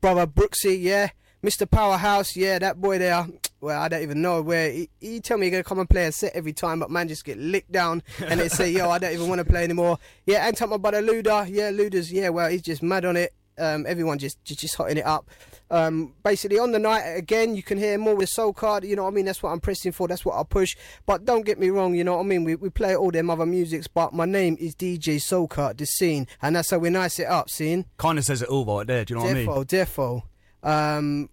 brother 0.00 0.26
Brooksy, 0.26 0.80
yeah. 0.82 1.10
Mr. 1.42 1.70
Powerhouse, 1.70 2.36
yeah, 2.36 2.58
that 2.58 2.80
boy 2.80 2.98
there. 2.98 3.26
Well, 3.62 3.78
I 3.78 3.88
don't 3.88 4.00
even 4.00 4.22
know 4.22 4.40
where. 4.40 4.72
He, 4.72 4.88
he 5.00 5.20
tell 5.20 5.36
me 5.36 5.44
he's 5.44 5.50
gonna 5.50 5.62
come 5.62 5.80
and 5.80 5.90
play 5.90 6.06
a 6.06 6.12
set 6.12 6.34
every 6.34 6.54
time, 6.54 6.78
but 6.80 6.90
man 6.90 7.08
just 7.08 7.26
get 7.26 7.36
licked 7.36 7.70
down 7.70 8.02
and 8.26 8.40
they 8.40 8.48
say, 8.48 8.70
yo, 8.72 8.88
I 8.88 8.98
don't 8.98 9.12
even 9.12 9.28
want 9.28 9.40
to 9.40 9.44
play 9.44 9.64
anymore. 9.64 9.98
Yeah, 10.24 10.48
and 10.48 10.56
top 10.56 10.70
my 10.70 10.78
brother 10.78 11.02
Luda, 11.02 11.46
yeah, 11.46 11.70
Luda's, 11.70 12.10
yeah, 12.10 12.30
well, 12.30 12.48
he's 12.48 12.62
just 12.62 12.82
mad 12.82 13.04
on 13.04 13.18
it. 13.18 13.34
Um, 13.60 13.84
everyone 13.86 14.18
just, 14.18 14.42
just 14.44 14.60
just 14.60 14.74
hotting 14.74 14.98
it 14.98 15.06
up. 15.06 15.28
Um, 15.70 16.14
basically 16.24 16.58
on 16.58 16.72
the 16.72 16.78
night 16.78 17.02
again, 17.02 17.54
you 17.54 17.62
can 17.62 17.78
hear 17.78 17.96
more 17.98 18.16
with 18.16 18.30
soca. 18.30 18.82
You 18.86 18.96
know 18.96 19.04
what 19.04 19.12
I 19.12 19.14
mean? 19.14 19.26
That's 19.26 19.42
what 19.42 19.50
I'm 19.50 19.60
pressing 19.60 19.92
for. 19.92 20.08
That's 20.08 20.24
what 20.24 20.36
I 20.38 20.42
push. 20.42 20.76
But 21.06 21.24
don't 21.24 21.44
get 21.46 21.58
me 21.58 21.70
wrong. 21.70 21.94
You 21.94 22.04
know 22.04 22.16
what 22.16 22.24
I 22.24 22.26
mean? 22.26 22.44
We 22.44 22.56
we 22.56 22.70
play 22.70 22.96
all 22.96 23.10
them 23.10 23.30
other 23.30 23.46
musics, 23.46 23.86
but 23.86 24.12
my 24.12 24.24
name 24.24 24.56
is 24.58 24.74
DJ 24.74 25.16
Soca, 25.16 25.76
the 25.76 25.86
scene, 25.86 26.26
and 26.42 26.56
that's 26.56 26.70
how 26.70 26.78
we 26.78 26.90
nice 26.90 27.18
it 27.18 27.26
up. 27.26 27.50
Scene. 27.50 27.86
Kind 27.98 28.18
of 28.18 28.24
says 28.24 28.42
it 28.42 28.48
all 28.48 28.64
right 28.64 28.86
there. 28.86 29.04
Do 29.04 29.14
you 29.14 29.20
know 29.20 29.24
what 29.26 29.30
I 29.30 29.34
mean? 29.34 29.46
Defo, 29.46 30.22
defo. 30.62 30.68
Um, 30.68 31.30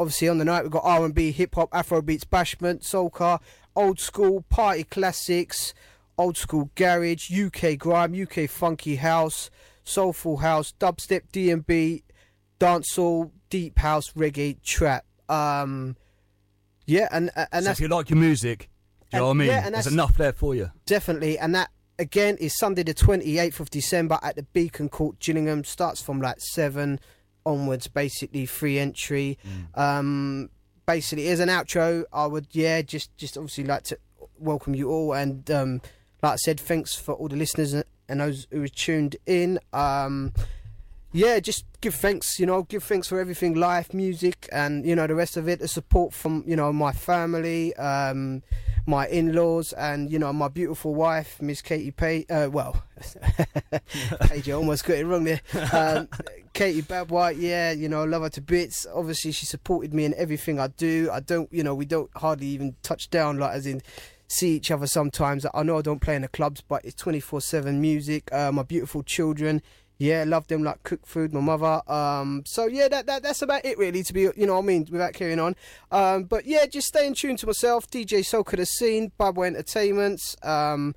obviously 0.00 0.28
on 0.28 0.38
the 0.38 0.44
night 0.44 0.62
we've 0.62 0.72
got 0.72 0.84
R 0.84 1.04
and 1.04 1.14
B, 1.14 1.30
hip 1.30 1.54
hop, 1.54 1.68
Afro 1.72 2.00
beats, 2.00 2.24
bashment, 2.24 2.82
soca, 2.82 3.38
old 3.76 4.00
school 4.00 4.42
party 4.48 4.84
classics, 4.84 5.74
old 6.16 6.36
school 6.36 6.70
garage, 6.74 7.30
UK 7.30 7.78
grime, 7.78 8.14
UK 8.20 8.48
funky 8.48 8.96
house, 8.96 9.50
soulful 9.90 10.38
house, 10.38 10.72
dubstep, 10.78 11.22
D 11.32 11.50
and 11.50 11.66
B, 11.66 12.04
dancehall, 12.58 13.30
deep 13.48 13.78
house, 13.78 14.12
reggae, 14.12 14.62
trap. 14.62 15.04
Um, 15.28 15.96
yeah, 16.86 17.08
and 17.10 17.30
and 17.52 17.64
so 17.64 17.70
if 17.70 17.80
you 17.80 17.88
like 17.88 18.10
your 18.10 18.18
music, 18.18 18.68
do 19.10 19.16
you 19.16 19.18
know 19.20 19.26
what 19.26 19.30
I 19.30 19.34
mean? 19.34 19.48
yeah, 19.48 19.66
and 19.66 19.74
There's 19.74 19.86
enough 19.86 20.16
there 20.16 20.32
for 20.32 20.54
you. 20.54 20.70
Definitely, 20.86 21.38
and 21.38 21.54
that 21.54 21.70
again 21.98 22.36
is 22.38 22.56
Sunday 22.56 22.82
the 22.82 22.94
twenty 22.94 23.38
eighth 23.38 23.60
of 23.60 23.70
December 23.70 24.18
at 24.22 24.36
the 24.36 24.42
Beacon 24.42 24.88
Court, 24.88 25.18
Gillingham. 25.18 25.64
Starts 25.64 26.00
from 26.00 26.20
like 26.20 26.40
seven 26.40 27.00
onwards, 27.46 27.88
basically 27.88 28.46
free 28.46 28.78
entry. 28.78 29.38
Um, 29.74 30.50
basically, 30.86 31.28
as 31.28 31.40
an 31.40 31.48
outro, 31.48 32.04
I 32.12 32.26
would 32.26 32.48
yeah, 32.52 32.82
just 32.82 33.16
just 33.16 33.36
obviously 33.36 33.64
like 33.64 33.84
to 33.84 33.98
welcome 34.38 34.74
you 34.74 34.90
all, 34.90 35.12
and 35.12 35.48
um, 35.50 35.80
like 36.22 36.32
I 36.32 36.36
said, 36.36 36.58
thanks 36.58 36.94
for 36.94 37.14
all 37.14 37.28
the 37.28 37.36
listeners 37.36 37.74
and- 38.10 38.20
those 38.20 38.46
who 38.50 38.62
are 38.62 38.68
tuned 38.68 39.16
in. 39.26 39.58
Um, 39.72 40.32
yeah, 41.12 41.40
just 41.40 41.64
give 41.80 41.94
thanks, 41.94 42.38
you 42.38 42.46
know, 42.46 42.62
give 42.62 42.84
thanks 42.84 43.08
for 43.08 43.18
everything, 43.18 43.54
life, 43.54 43.92
music, 43.92 44.48
and 44.52 44.86
you 44.86 44.94
know 44.94 45.06
the 45.08 45.14
rest 45.16 45.36
of 45.36 45.48
it. 45.48 45.58
The 45.58 45.66
support 45.66 46.12
from 46.14 46.44
you 46.46 46.54
know 46.54 46.72
my 46.72 46.92
family, 46.92 47.74
um, 47.74 48.42
my 48.86 49.08
in-laws, 49.08 49.72
and 49.72 50.08
you 50.08 50.20
know 50.20 50.32
my 50.32 50.46
beautiful 50.46 50.94
wife, 50.94 51.42
Miss 51.42 51.62
Katie 51.62 51.90
Pay. 51.90 52.26
Uh, 52.30 52.48
well, 52.52 52.80
Paige, 54.20 54.50
I 54.50 54.52
almost 54.52 54.84
got 54.84 54.98
it 54.98 55.04
wrong 55.04 55.24
there. 55.24 55.40
Um, 55.72 56.08
Katie 56.52 56.82
Babwhite, 56.82 57.40
yeah, 57.40 57.72
you 57.72 57.88
know, 57.88 58.04
love 58.04 58.22
her 58.22 58.30
to 58.30 58.40
bits. 58.40 58.86
Obviously, 58.94 59.32
she 59.32 59.46
supported 59.46 59.92
me 59.92 60.04
in 60.04 60.14
everything 60.14 60.60
I 60.60 60.68
do. 60.68 61.08
I 61.12 61.18
don't, 61.20 61.52
you 61.52 61.64
know, 61.64 61.74
we 61.74 61.86
don't 61.86 62.10
hardly 62.16 62.46
even 62.48 62.76
touch 62.82 63.10
down, 63.10 63.38
like 63.38 63.52
as 63.52 63.66
in 63.66 63.82
see 64.30 64.56
each 64.56 64.70
other 64.70 64.86
sometimes. 64.86 65.46
I 65.52 65.62
know 65.62 65.78
I 65.78 65.82
don't 65.82 66.00
play 66.00 66.16
in 66.16 66.22
the 66.22 66.28
clubs, 66.28 66.60
but 66.60 66.84
it's 66.84 66.94
24 66.96 67.40
7 67.40 67.80
music. 67.80 68.32
Uh, 68.32 68.52
my 68.52 68.62
beautiful 68.62 69.02
children, 69.02 69.62
yeah, 69.98 70.24
love 70.26 70.46
them 70.46 70.62
like 70.62 70.82
cook 70.82 71.06
food, 71.06 71.34
my 71.34 71.40
mother. 71.40 71.82
Um, 71.90 72.42
so 72.46 72.66
yeah, 72.66 72.88
that, 72.88 73.06
that 73.06 73.22
that's 73.22 73.42
about 73.42 73.64
it 73.64 73.76
really. 73.76 74.02
To 74.02 74.12
be, 74.12 74.22
you 74.22 74.46
know, 74.46 74.58
I 74.58 74.62
mean, 74.62 74.86
without 74.90 75.12
carrying 75.12 75.38
on. 75.38 75.54
Um, 75.90 76.24
but 76.24 76.46
yeah, 76.46 76.64
just 76.66 76.88
stay 76.88 77.06
in 77.06 77.14
tune 77.14 77.36
to 77.36 77.46
myself, 77.46 77.86
DJ 77.86 78.20
Soca 78.20 78.56
De 78.56 78.64
Scene, 78.64 79.12
Babwah 79.20 79.46
Entertainments. 79.46 80.36
Um, 80.42 80.94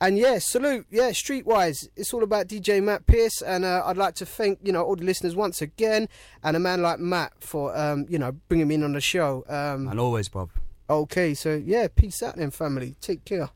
and 0.00 0.18
yeah, 0.18 0.38
salute. 0.38 0.86
Yeah, 0.90 1.10
streetwise, 1.10 1.88
it's 1.96 2.12
all 2.12 2.22
about 2.22 2.46
DJ 2.46 2.82
Matt 2.82 3.06
Pearce, 3.06 3.42
and 3.42 3.64
uh, 3.64 3.82
I'd 3.86 3.96
like 3.96 4.14
to 4.16 4.26
thank 4.26 4.58
you 4.62 4.72
know 4.72 4.82
all 4.82 4.96
the 4.96 5.04
listeners 5.04 5.34
once 5.34 5.60
again, 5.62 6.08
and 6.42 6.56
a 6.56 6.60
man 6.60 6.82
like 6.82 7.00
Matt 7.00 7.32
for 7.40 7.76
um, 7.76 8.06
you 8.08 8.18
know 8.18 8.32
bringing 8.48 8.68
me 8.68 8.76
in 8.76 8.84
on 8.84 8.92
the 8.92 9.00
show. 9.00 9.44
Um, 9.48 9.88
And 9.88 9.98
always, 9.98 10.28
Bob. 10.28 10.50
Okay, 10.88 11.34
so 11.34 11.54
yeah, 11.64 11.88
peace 11.88 12.22
out 12.22 12.36
then, 12.36 12.50
family. 12.50 12.96
Take 13.00 13.24
care. 13.24 13.50